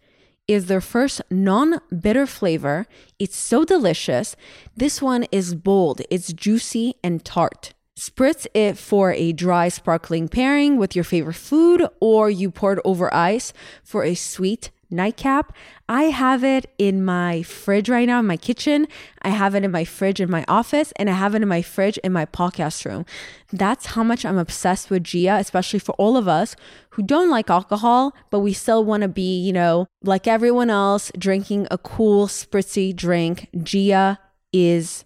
is 0.48 0.66
their 0.66 0.80
first 0.80 1.22
non 1.30 1.80
bitter 1.96 2.26
flavor. 2.26 2.86
It's 3.18 3.36
so 3.36 3.64
delicious. 3.64 4.34
This 4.76 5.00
one 5.00 5.24
is 5.30 5.54
bold, 5.54 6.02
it's 6.10 6.32
juicy 6.32 6.94
and 7.04 7.24
tart. 7.24 7.72
Spritz 7.96 8.46
it 8.54 8.78
for 8.78 9.12
a 9.12 9.32
dry, 9.32 9.68
sparkling 9.68 10.28
pairing 10.28 10.76
with 10.76 10.96
your 10.96 11.04
favorite 11.04 11.34
food, 11.34 11.86
or 12.00 12.30
you 12.30 12.50
pour 12.50 12.72
it 12.72 12.78
over 12.84 13.12
ice 13.14 13.52
for 13.84 14.02
a 14.02 14.14
sweet 14.14 14.70
nightcap. 14.90 15.52
I 15.88 16.04
have 16.04 16.44
it 16.44 16.72
in 16.78 17.04
my 17.04 17.42
fridge 17.42 17.88
right 17.88 18.06
now 18.06 18.20
in 18.20 18.26
my 18.26 18.36
kitchen. 18.36 18.86
I 19.22 19.30
have 19.30 19.54
it 19.54 19.64
in 19.64 19.70
my 19.70 19.84
fridge 19.84 20.20
in 20.20 20.30
my 20.30 20.44
office, 20.48 20.92
and 20.96 21.08
I 21.10 21.14
have 21.14 21.34
it 21.34 21.42
in 21.42 21.48
my 21.48 21.62
fridge 21.62 21.98
in 21.98 22.12
my 22.12 22.26
podcast 22.26 22.84
room. 22.84 23.04
That's 23.52 23.86
how 23.86 24.02
much 24.02 24.24
I'm 24.24 24.38
obsessed 24.38 24.90
with 24.90 25.04
Ghia, 25.04 25.38
especially 25.38 25.78
for 25.78 25.92
all 25.92 26.16
of 26.16 26.28
us 26.28 26.56
who 26.90 27.02
don't 27.02 27.30
like 27.30 27.50
alcohol, 27.50 28.14
but 28.30 28.40
we 28.40 28.52
still 28.52 28.84
want 28.84 29.02
to 29.02 29.08
be, 29.08 29.40
you 29.40 29.52
know, 29.52 29.86
like 30.02 30.26
everyone 30.26 30.70
else, 30.70 31.10
drinking 31.18 31.66
a 31.70 31.78
cool, 31.78 32.26
spritzy 32.26 32.94
drink. 32.94 33.48
Ghia 33.56 34.18
is 34.52 35.04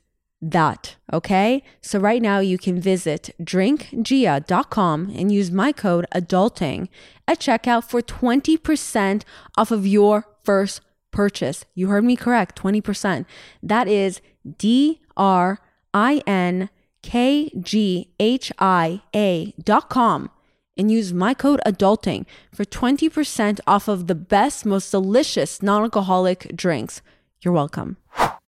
that. 0.50 0.96
Okay. 1.12 1.62
So 1.80 1.98
right 1.98 2.20
now 2.20 2.38
you 2.38 2.58
can 2.58 2.80
visit 2.80 3.30
drinkghia.com 3.40 5.12
and 5.14 5.32
use 5.32 5.50
my 5.50 5.72
code 5.72 6.06
adulting 6.14 6.88
at 7.26 7.40
checkout 7.40 7.84
for 7.84 8.02
20% 8.02 9.22
off 9.56 9.70
of 9.70 9.86
your 9.86 10.26
first 10.42 10.80
purchase. 11.10 11.64
You 11.74 11.88
heard 11.88 12.04
me 12.04 12.16
correct 12.16 12.60
20%. 12.60 13.24
That 13.62 13.88
is 13.88 14.20
D 14.58 15.00
R 15.16 15.60
I 15.94 16.22
N 16.26 16.68
K 17.02 17.50
G 17.60 18.12
H 18.18 18.52
I 18.58 19.02
A 19.14 19.54
dot 19.62 19.88
com 19.88 20.30
and 20.76 20.90
use 20.90 21.12
my 21.12 21.34
code 21.34 21.60
adulting 21.64 22.26
for 22.52 22.64
20% 22.64 23.60
off 23.66 23.86
of 23.88 24.06
the 24.08 24.14
best, 24.14 24.66
most 24.66 24.90
delicious 24.90 25.62
non 25.62 25.82
alcoholic 25.82 26.54
drinks. 26.56 27.00
You're 27.40 27.54
welcome. 27.54 27.96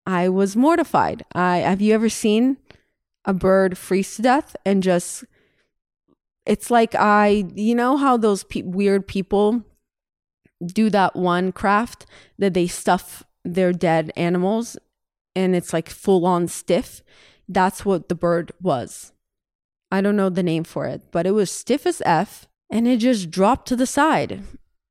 I 0.07 0.29
was 0.29 0.57
mortified. 0.57 1.25
I 1.33 1.59
have 1.59 1.81
you 1.81 1.93
ever 1.95 2.09
seen 2.09 2.59
a 3.25 3.35
bird 3.35 3.77
freeze 3.77 4.17
to 4.17 4.23
death 4.23 4.57
and 4.65 4.83
just 4.83 5.25
it's 6.47 6.71
like 6.71 6.95
I 6.95 7.45
you 7.55 7.75
know 7.75 7.97
how 7.97 8.17
those 8.17 8.45
pe- 8.45 8.63
weird 8.63 9.09
people 9.09 9.65
do 10.65 10.89
that 10.91 11.17
one 11.17 11.53
craft 11.53 12.07
that 12.39 12.55
they 12.55 12.69
stuff 12.69 13.25
their 13.45 13.73
dead 13.73 14.13
animals 14.17 14.77
and 15.35 15.55
it's 15.55 15.73
like 15.73 15.91
full 15.91 16.25
on 16.25 16.49
stiff. 16.49 17.03
That's 17.49 17.85
what 17.85 18.09
the 18.09 18.15
bird 18.15 18.53
was. 18.63 19.13
I 19.91 20.01
don't 20.01 20.17
know 20.17 20.31
the 20.31 20.43
name 20.43 20.65
for 20.65 20.87
it, 20.87 21.03
but 21.11 21.27
it 21.27 21.33
was 21.33 21.51
stiff 21.51 21.85
as 21.85 22.01
F 22.05 22.47
and 22.71 22.89
it 22.89 22.99
just 22.99 23.31
dropped 23.31 23.69
to 23.69 23.77
the 23.77 23.87
side 23.87 24.43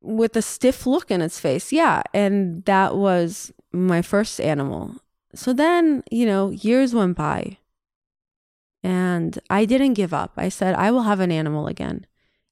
with 0.02 0.36
a 0.36 0.42
stiff 0.42 0.86
look 0.86 1.10
in 1.10 1.22
its 1.22 1.40
face. 1.40 1.72
Yeah, 1.72 2.04
and 2.14 2.64
that 2.66 2.96
was 2.96 3.52
my 3.74 4.02
first 4.02 4.40
animal. 4.40 4.96
So 5.36 5.54
then, 5.54 6.04
you 6.12 6.26
know, 6.26 6.50
years 6.50 6.94
went 6.94 7.18
by 7.18 7.58
and 8.84 9.38
I 9.50 9.66
didn't 9.66 9.94
give 9.94 10.14
up. 10.14 10.34
I 10.38 10.50
said, 10.50 10.76
I 10.76 10.92
will 10.92 11.04
have 11.04 11.20
an 11.20 11.32
animal 11.32 11.68
again. 11.68 12.06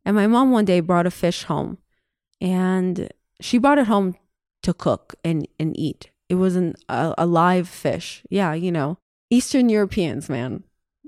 And 0.05 0.15
my 0.15 0.27
mom 0.27 0.51
one 0.51 0.65
day 0.65 0.79
brought 0.79 1.05
a 1.05 1.11
fish 1.11 1.43
home 1.43 1.77
and 2.41 3.09
she 3.39 3.57
brought 3.57 3.77
it 3.77 3.87
home 3.87 4.15
to 4.63 4.73
cook 4.73 5.15
and, 5.23 5.47
and 5.59 5.77
eat. 5.79 6.09
It 6.29 6.35
wasn't 6.35 6.75
a, 6.89 7.13
a 7.19 7.25
live 7.25 7.69
fish. 7.69 8.23
Yeah, 8.29 8.53
you 8.53 8.71
know, 8.71 8.97
Eastern 9.29 9.69
Europeans, 9.69 10.27
man, 10.27 10.63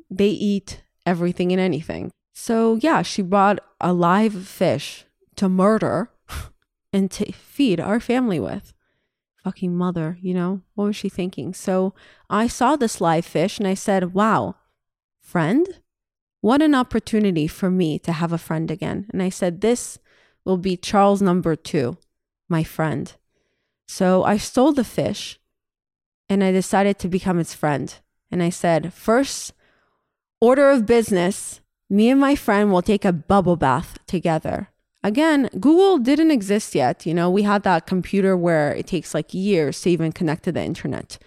they 0.10 0.30
eat 0.30 0.84
everything 1.06 1.52
and 1.52 1.60
anything. 1.60 2.12
So, 2.34 2.76
yeah, 2.76 3.02
she 3.02 3.22
brought 3.22 3.60
a 3.82 3.94
live 3.94 4.48
fish 4.48 5.06
to 5.38 5.50
murder 5.50 6.12
and 6.94 7.10
to 7.12 7.32
feed 7.32 7.80
our 7.80 8.00
family 8.00 8.40
with 8.40 8.75
fucking 9.46 9.78
mother, 9.78 10.18
you 10.22 10.34
know? 10.34 10.62
What 10.74 10.86
was 10.86 10.96
she 10.96 11.08
thinking? 11.08 11.54
So 11.54 11.94
I 12.32 12.48
saw 12.48 12.76
this 12.76 13.00
live 13.00 13.26
fish 13.26 13.60
and 13.60 13.68
I 13.68 13.76
said, 13.76 14.16
wow, 14.16 14.56
friend? 15.22 15.68
What 16.42 16.64
an 16.64 16.74
opportunity 16.74 17.46
for 17.46 17.70
me 17.70 18.00
to 18.00 18.12
have 18.12 18.34
a 18.34 18.40
friend 18.40 18.72
again. 18.72 19.06
And 19.14 19.22
I 19.22 19.30
said, 19.30 19.62
this 19.62 20.00
will 20.46 20.58
be 20.58 20.76
Charles 20.76 21.22
number 21.22 21.56
two, 21.56 21.98
my 22.50 22.64
friend. 22.64 23.14
So 23.88 24.24
I 24.24 24.38
stole 24.38 24.72
the 24.74 24.84
fish 24.84 25.40
and 26.28 26.44
I 26.44 26.52
decided 26.52 26.98
to 27.00 27.08
become 27.08 27.38
its 27.40 27.54
friend. 27.54 27.94
And 28.32 28.42
I 28.42 28.50
said, 28.50 28.94
first 28.94 29.54
order 30.42 30.72
of 30.72 30.88
business, 30.88 31.62
me 31.88 32.10
and 32.10 32.20
my 32.20 32.34
friend 32.36 32.72
will 32.72 32.82
take 32.82 33.06
a 33.06 33.14
bubble 33.14 33.58
bath 33.58 34.00
together. 34.08 34.70
Again, 35.06 35.50
Google 35.60 36.00
didn't 36.00 36.32
exist 36.32 36.74
yet. 36.74 37.06
You 37.06 37.14
know, 37.14 37.30
we 37.30 37.44
had 37.44 37.62
that 37.62 37.86
computer 37.86 38.36
where 38.36 38.74
it 38.74 38.88
takes 38.88 39.14
like 39.14 39.36
years 39.36 39.80
to 39.82 39.92
even 39.92 40.12
connect 40.12 40.46
to 40.46 40.52
the 40.52 40.64
internet. 40.64 41.20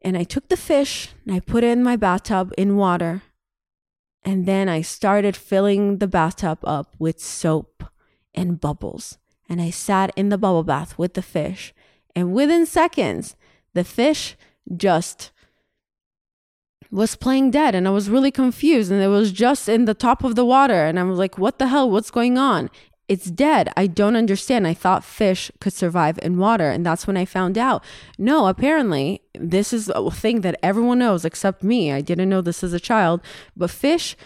And 0.00 0.16
I 0.16 0.22
took 0.22 0.48
the 0.48 0.56
fish 0.56 1.08
and 1.26 1.34
I 1.34 1.40
put 1.40 1.64
it 1.64 1.72
in 1.72 1.82
my 1.82 1.96
bathtub 1.96 2.54
in 2.56 2.76
water. 2.76 3.22
And 4.22 4.46
then 4.46 4.68
I 4.68 4.80
started 4.80 5.34
filling 5.36 5.98
the 5.98 6.06
bathtub 6.06 6.60
up 6.62 6.94
with 7.00 7.18
soap 7.18 7.82
and 8.32 8.60
bubbles. 8.60 9.18
And 9.48 9.60
I 9.60 9.70
sat 9.70 10.12
in 10.14 10.28
the 10.28 10.38
bubble 10.38 10.62
bath 10.62 10.96
with 10.96 11.14
the 11.14 11.22
fish. 11.22 11.74
And 12.14 12.32
within 12.32 12.64
seconds, 12.64 13.34
the 13.74 13.82
fish 13.82 14.36
just 14.72 15.32
was 16.90 17.16
playing 17.16 17.50
dead 17.50 17.74
and 17.74 17.86
I 17.86 17.90
was 17.90 18.10
really 18.10 18.30
confused 18.30 18.90
and 18.90 19.02
it 19.02 19.08
was 19.08 19.32
just 19.32 19.68
in 19.68 19.84
the 19.84 19.94
top 19.94 20.24
of 20.24 20.34
the 20.34 20.44
water 20.44 20.86
and 20.86 20.98
I 20.98 21.02
was 21.04 21.18
like 21.18 21.38
what 21.38 21.58
the 21.58 21.68
hell? 21.68 21.90
What's 21.90 22.10
going 22.10 22.38
on? 22.38 22.70
It's 23.08 23.30
dead. 23.30 23.72
I 23.76 23.86
don't 23.86 24.16
understand. 24.16 24.66
I 24.66 24.74
thought 24.74 25.04
fish 25.04 25.52
could 25.60 25.72
survive 25.72 26.18
in 26.22 26.38
water 26.38 26.70
and 26.70 26.84
that's 26.84 27.06
when 27.06 27.16
I 27.16 27.24
found 27.24 27.56
out. 27.56 27.84
No 28.18 28.46
apparently 28.46 29.22
this 29.34 29.72
is 29.72 29.88
a 29.94 30.10
thing 30.10 30.40
that 30.40 30.58
everyone 30.62 30.98
knows 30.98 31.24
except 31.24 31.62
me. 31.62 31.92
I 31.92 32.00
didn't 32.00 32.28
know 32.28 32.40
this 32.40 32.64
as 32.64 32.72
a 32.72 32.80
child 32.80 33.20
but 33.56 33.70
fish 33.70 34.16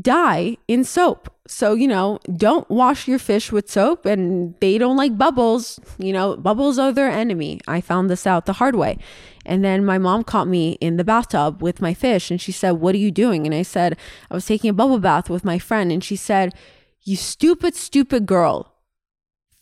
die 0.00 0.56
in 0.68 0.84
soap. 0.84 1.32
So, 1.48 1.74
you 1.74 1.88
know, 1.88 2.18
don't 2.36 2.68
wash 2.70 3.06
your 3.06 3.18
fish 3.18 3.52
with 3.52 3.70
soap 3.70 4.06
and 4.06 4.54
they 4.60 4.78
don't 4.78 4.96
like 4.96 5.18
bubbles. 5.18 5.80
You 5.98 6.12
know, 6.12 6.36
bubbles 6.36 6.78
are 6.78 6.92
their 6.92 7.10
enemy. 7.10 7.60
I 7.66 7.80
found 7.80 8.10
this 8.10 8.26
out 8.26 8.46
the 8.46 8.54
hard 8.54 8.76
way. 8.76 8.98
And 9.44 9.64
then 9.64 9.84
my 9.84 9.98
mom 9.98 10.24
caught 10.24 10.48
me 10.48 10.72
in 10.80 10.96
the 10.96 11.04
bathtub 11.04 11.62
with 11.62 11.80
my 11.80 11.94
fish 11.94 12.30
and 12.30 12.40
she 12.40 12.52
said, 12.52 12.72
What 12.72 12.94
are 12.94 12.98
you 12.98 13.10
doing? 13.10 13.46
And 13.46 13.54
I 13.54 13.62
said, 13.62 13.96
I 14.30 14.34
was 14.34 14.46
taking 14.46 14.70
a 14.70 14.74
bubble 14.74 14.98
bath 14.98 15.30
with 15.30 15.44
my 15.44 15.58
friend. 15.58 15.92
And 15.92 16.02
she 16.02 16.16
said, 16.16 16.54
You 17.02 17.16
stupid, 17.16 17.74
stupid 17.74 18.26
girl. 18.26 18.72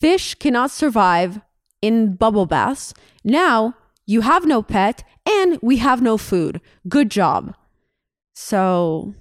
Fish 0.01 0.35
cannot 0.35 0.71
survive 0.71 1.41
in 1.83 2.15
bubble 2.15 2.47
baths. 2.47 2.95
Now 3.23 3.75
you 4.07 4.23
have 4.23 4.47
no 4.47 4.63
pet 4.63 5.03
and 5.27 5.59
we 5.63 5.79
have 5.79 6.03
no 6.03 6.17
food. 6.19 6.61
Good 6.89 7.11
job. 7.11 7.55
So 8.35 9.15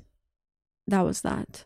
that 0.87 1.01
was 1.01 1.21
that. 1.21 1.65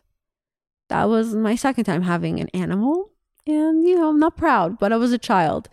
That 0.88 1.08
was 1.08 1.34
my 1.34 1.54
second 1.54 1.84
time 1.84 2.02
having 2.02 2.40
an 2.40 2.48
animal. 2.48 3.10
And, 3.46 3.86
you 3.86 3.96
know, 3.96 4.10
I'm 4.10 4.18
not 4.18 4.36
proud, 4.36 4.78
but 4.78 4.92
I 4.92 4.96
was 4.96 5.12
a 5.12 5.18
child. 5.18 5.68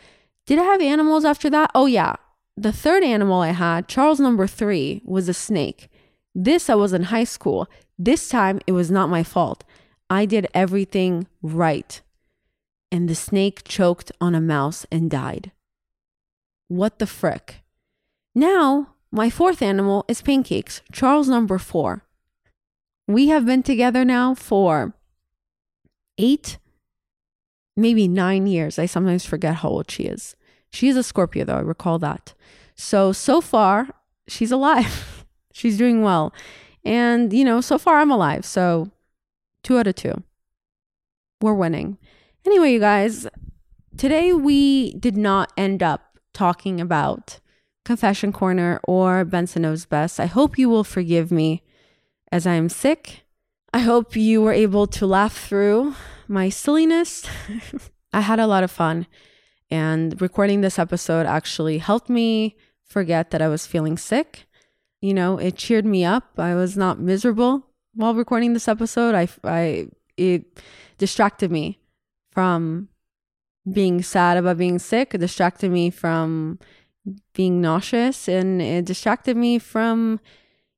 Did 0.46 0.60
I 0.60 0.64
have 0.64 0.82
animals 0.82 1.26
after 1.26 1.50
that? 1.50 1.72
Oh, 1.76 1.86
yeah. 1.86 2.16
The 2.58 2.72
third 2.72 3.04
animal 3.04 3.42
I 3.42 3.50
had, 3.50 3.88
Charles 3.88 4.20
number 4.20 4.48
three, 4.48 5.02
was 5.04 5.28
a 5.28 5.34
snake. 5.34 5.90
This 6.34 6.70
I 6.70 6.76
was 6.76 6.94
in 6.94 7.04
high 7.04 7.24
school. 7.24 7.68
This 7.98 8.30
time 8.30 8.60
it 8.66 8.72
was 8.72 8.90
not 8.90 9.10
my 9.10 9.24
fault. 9.24 9.64
I 10.10 10.26
did 10.26 10.48
everything 10.54 11.28
right. 11.42 12.02
And 12.92 13.10
the 13.10 13.16
snake 13.16 13.64
choked 13.66 14.12
on 14.22 14.36
a 14.36 14.42
mouse 14.42 14.86
and 14.92 15.12
died. 15.12 15.52
What 16.68 17.00
the 17.00 17.08
frick? 17.08 17.64
Now, 18.34 18.96
my 19.12 19.30
fourth 19.30 19.62
animal 19.62 20.06
is 20.08 20.22
pancakes, 20.22 20.82
Charles 20.92 21.28
number 21.28 21.58
four. 21.58 22.05
We 23.08 23.28
have 23.28 23.46
been 23.46 23.64
together 23.64 24.04
now 24.04 24.34
for 24.34 24.94
eight, 26.18 26.58
maybe 27.76 28.08
nine 28.08 28.48
years. 28.48 28.80
I 28.80 28.86
sometimes 28.86 29.26
forget 29.26 29.56
how 29.56 29.70
old 29.70 29.92
she 29.92 30.04
is. 30.04 30.36
She 30.72 30.88
is 30.88 30.98
a 30.98 31.04
Scorpio, 31.04 31.46
though, 31.46 31.58
I 31.58 31.62
recall 31.62 32.00
that. 32.00 32.34
So, 32.76 33.12
so 33.12 33.42
far, 33.42 33.90
she's 34.28 34.52
alive. 34.52 35.26
she's 35.54 35.78
doing 35.78 36.02
well. 36.02 36.34
And, 36.84 37.32
you 37.32 37.46
know, 37.46 37.62
so 37.62 37.78
far 37.78 38.00
I'm 38.00 38.12
alive. 38.12 38.46
So, 38.46 38.92
two 39.64 39.78
out 39.78 39.88
of 39.88 39.96
two. 39.96 40.24
We're 41.42 41.54
winning. 41.54 41.98
Anyway, 42.46 42.74
you 42.74 42.80
guys, 42.80 43.28
today 43.98 44.34
we 44.34 44.94
did 44.94 45.16
not 45.16 45.52
end 45.58 45.82
up 45.82 46.20
talking 46.34 46.82
about 46.82 47.40
Confession 47.84 48.32
Corner 48.32 48.80
or 48.84 49.26
Benson 49.26 49.62
Knows 49.62 49.86
Best. 49.86 50.20
I 50.20 50.26
hope 50.26 50.58
you 50.58 50.70
will 50.70 50.84
forgive 50.84 51.32
me 51.32 51.64
as 52.36 52.46
I 52.46 52.56
am 52.56 52.68
sick. 52.68 53.24
I 53.74 53.80
hope 53.80 54.14
you 54.18 54.42
were 54.42 54.52
able 54.52 54.88
to 54.88 55.06
laugh 55.06 55.48
through 55.48 55.96
my 56.28 56.50
silliness. 56.50 57.26
I 58.12 58.20
had 58.20 58.42
a 58.42 58.48
lot 58.48 58.66
of 58.66 58.72
fun, 58.72 59.08
and 59.72 60.22
recording 60.22 60.60
this 60.60 60.78
episode 60.78 61.26
actually 61.26 61.78
helped 61.78 62.10
me 62.10 62.58
forget 62.84 63.32
that 63.32 63.42
I 63.42 63.48
was 63.48 63.66
feeling 63.66 63.98
sick. 63.98 64.48
You 65.00 65.14
know, 65.14 65.38
it 65.38 65.56
cheered 65.56 65.86
me 65.86 66.04
up. 66.04 66.38
I 66.38 66.56
was 66.56 66.76
not 66.76 67.00
miserable 67.00 67.68
while 67.94 68.14
recording 68.14 68.52
this 68.52 68.68
episode. 68.68 69.16
I, 69.16 69.30
I, 69.46 69.88
it 70.18 70.60
distracted 70.98 71.52
me 71.52 71.80
from 72.32 72.90
being 73.72 74.02
sad 74.02 74.36
about 74.36 74.58
being 74.58 74.78
sick. 74.78 75.16
It 75.16 75.20
distracted 75.20 75.72
me 75.72 75.90
from 75.90 76.60
being 77.34 77.62
nauseous, 77.62 78.28
and 78.28 78.62
it 78.62 78.84
distracted 78.84 79.38
me 79.38 79.58
from, 79.58 80.20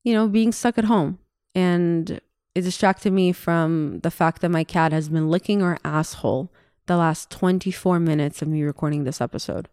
you 0.03 0.13
know, 0.13 0.27
being 0.27 0.51
stuck 0.51 0.77
at 0.77 0.85
home. 0.85 1.17
And 1.57 2.21
it 2.53 2.61
distracted 2.61 3.11
me 3.11 3.31
from 3.31 3.99
the 4.01 4.11
fact 4.11 4.41
that 4.41 4.49
my 4.49 4.63
cat 4.63 4.91
has 4.91 5.09
been 5.09 5.31
licking 5.31 5.61
her 5.61 5.79
asshole 5.83 6.51
the 6.85 6.97
last 6.97 7.31
24 7.31 7.99
minutes 7.99 8.43
of 8.43 8.47
me 8.47 8.61
recording 8.61 9.05
this 9.05 9.19
episode. 9.19 9.67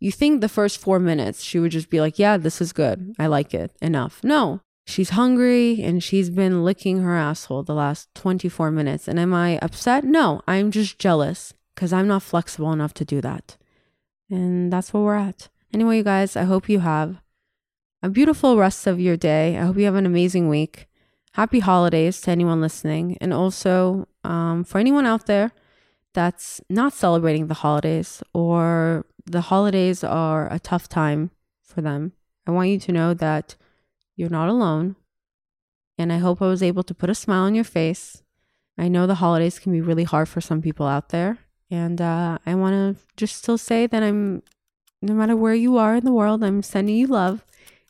You 0.00 0.10
think 0.10 0.40
the 0.40 0.48
first 0.48 0.78
four 0.78 0.98
minutes 0.98 1.44
she 1.44 1.60
would 1.60 1.70
just 1.70 1.90
be 1.90 2.00
like, 2.00 2.18
yeah, 2.18 2.38
this 2.38 2.60
is 2.60 2.72
good. 2.72 3.14
I 3.20 3.28
like 3.28 3.54
it 3.54 3.70
enough. 3.80 4.18
No, 4.24 4.62
she's 4.84 5.10
hungry 5.10 5.80
and 5.80 6.02
she's 6.02 6.28
been 6.28 6.64
licking 6.64 7.02
her 7.02 7.16
asshole 7.16 7.62
the 7.62 7.72
last 7.72 8.12
24 8.16 8.72
minutes. 8.72 9.06
And 9.06 9.20
am 9.20 9.32
I 9.32 9.58
upset? 9.58 10.02
No, 10.02 10.42
I'm 10.48 10.72
just 10.72 10.98
jealous 10.98 11.54
because 11.76 11.92
I'm 11.92 12.08
not 12.08 12.24
flexible 12.24 12.72
enough 12.72 12.94
to 12.94 13.04
do 13.04 13.20
that. 13.20 13.56
And 14.28 14.72
that's 14.72 14.92
where 14.92 15.04
we're 15.04 15.14
at. 15.14 15.48
Anyway, 15.72 15.98
you 15.98 16.02
guys, 16.02 16.34
I 16.34 16.42
hope 16.42 16.68
you 16.68 16.80
have 16.80 17.20
a 18.02 18.08
beautiful 18.08 18.56
rest 18.56 18.88
of 18.88 18.98
your 18.98 19.16
day. 19.16 19.56
I 19.56 19.66
hope 19.66 19.76
you 19.76 19.84
have 19.84 19.94
an 19.94 20.06
amazing 20.06 20.48
week. 20.48 20.87
Happy 21.38 21.60
holidays 21.60 22.20
to 22.22 22.32
anyone 22.32 22.60
listening. 22.60 23.16
And 23.20 23.32
also 23.32 24.08
um, 24.24 24.64
for 24.64 24.78
anyone 24.78 25.06
out 25.06 25.26
there 25.26 25.52
that's 26.12 26.60
not 26.68 26.92
celebrating 26.92 27.46
the 27.46 27.54
holidays 27.62 28.24
or 28.34 29.06
the 29.24 29.42
holidays 29.42 30.02
are 30.02 30.52
a 30.52 30.58
tough 30.58 30.88
time 30.88 31.30
for 31.62 31.80
them, 31.80 32.10
I 32.44 32.50
want 32.50 32.70
you 32.70 32.80
to 32.80 32.90
know 32.90 33.14
that 33.14 33.54
you're 34.16 34.28
not 34.28 34.48
alone. 34.48 34.96
And 35.96 36.12
I 36.12 36.18
hope 36.18 36.42
I 36.42 36.48
was 36.48 36.60
able 36.60 36.82
to 36.82 36.92
put 36.92 37.08
a 37.08 37.14
smile 37.14 37.44
on 37.44 37.54
your 37.54 37.62
face. 37.62 38.20
I 38.76 38.88
know 38.88 39.06
the 39.06 39.22
holidays 39.22 39.60
can 39.60 39.70
be 39.70 39.80
really 39.80 40.02
hard 40.02 40.28
for 40.28 40.40
some 40.40 40.60
people 40.60 40.88
out 40.88 41.10
there. 41.10 41.38
And 41.70 42.00
uh, 42.00 42.38
I 42.46 42.56
want 42.56 42.74
to 42.74 43.04
just 43.16 43.36
still 43.36 43.58
say 43.58 43.86
that 43.86 44.02
I'm, 44.02 44.42
no 45.00 45.14
matter 45.14 45.36
where 45.36 45.54
you 45.54 45.76
are 45.76 45.94
in 45.94 46.04
the 46.04 46.12
world, 46.12 46.42
I'm 46.42 46.64
sending 46.64 46.96
you 46.96 47.06
love 47.06 47.44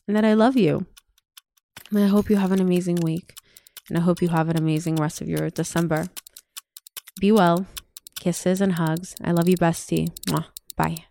and 0.07 0.15
that 0.15 0.27
I 0.27 0.35
love 0.35 0.59
you. 0.59 0.85
And 1.91 2.05
I 2.05 2.09
hope 2.09 2.29
you 2.29 2.37
have 2.37 2.53
an 2.53 2.61
amazing 2.61 2.97
week. 2.97 3.38
And 3.89 3.99
I 3.99 4.03
hope 4.03 4.23
you 4.23 4.29
have 4.29 4.49
an 4.49 4.57
amazing 4.57 4.97
rest 4.97 5.21
of 5.21 5.29
your 5.29 5.51
December. 5.51 6.09
Be 7.21 7.33
well. 7.33 7.67
Kisses 8.21 8.61
and 8.61 8.75
hugs. 8.75 9.15
I 9.23 9.33
love 9.33 9.49
you, 9.49 9.57
bestie. 9.57 10.11
Mwah. 10.27 10.47
Bye. 10.77 11.05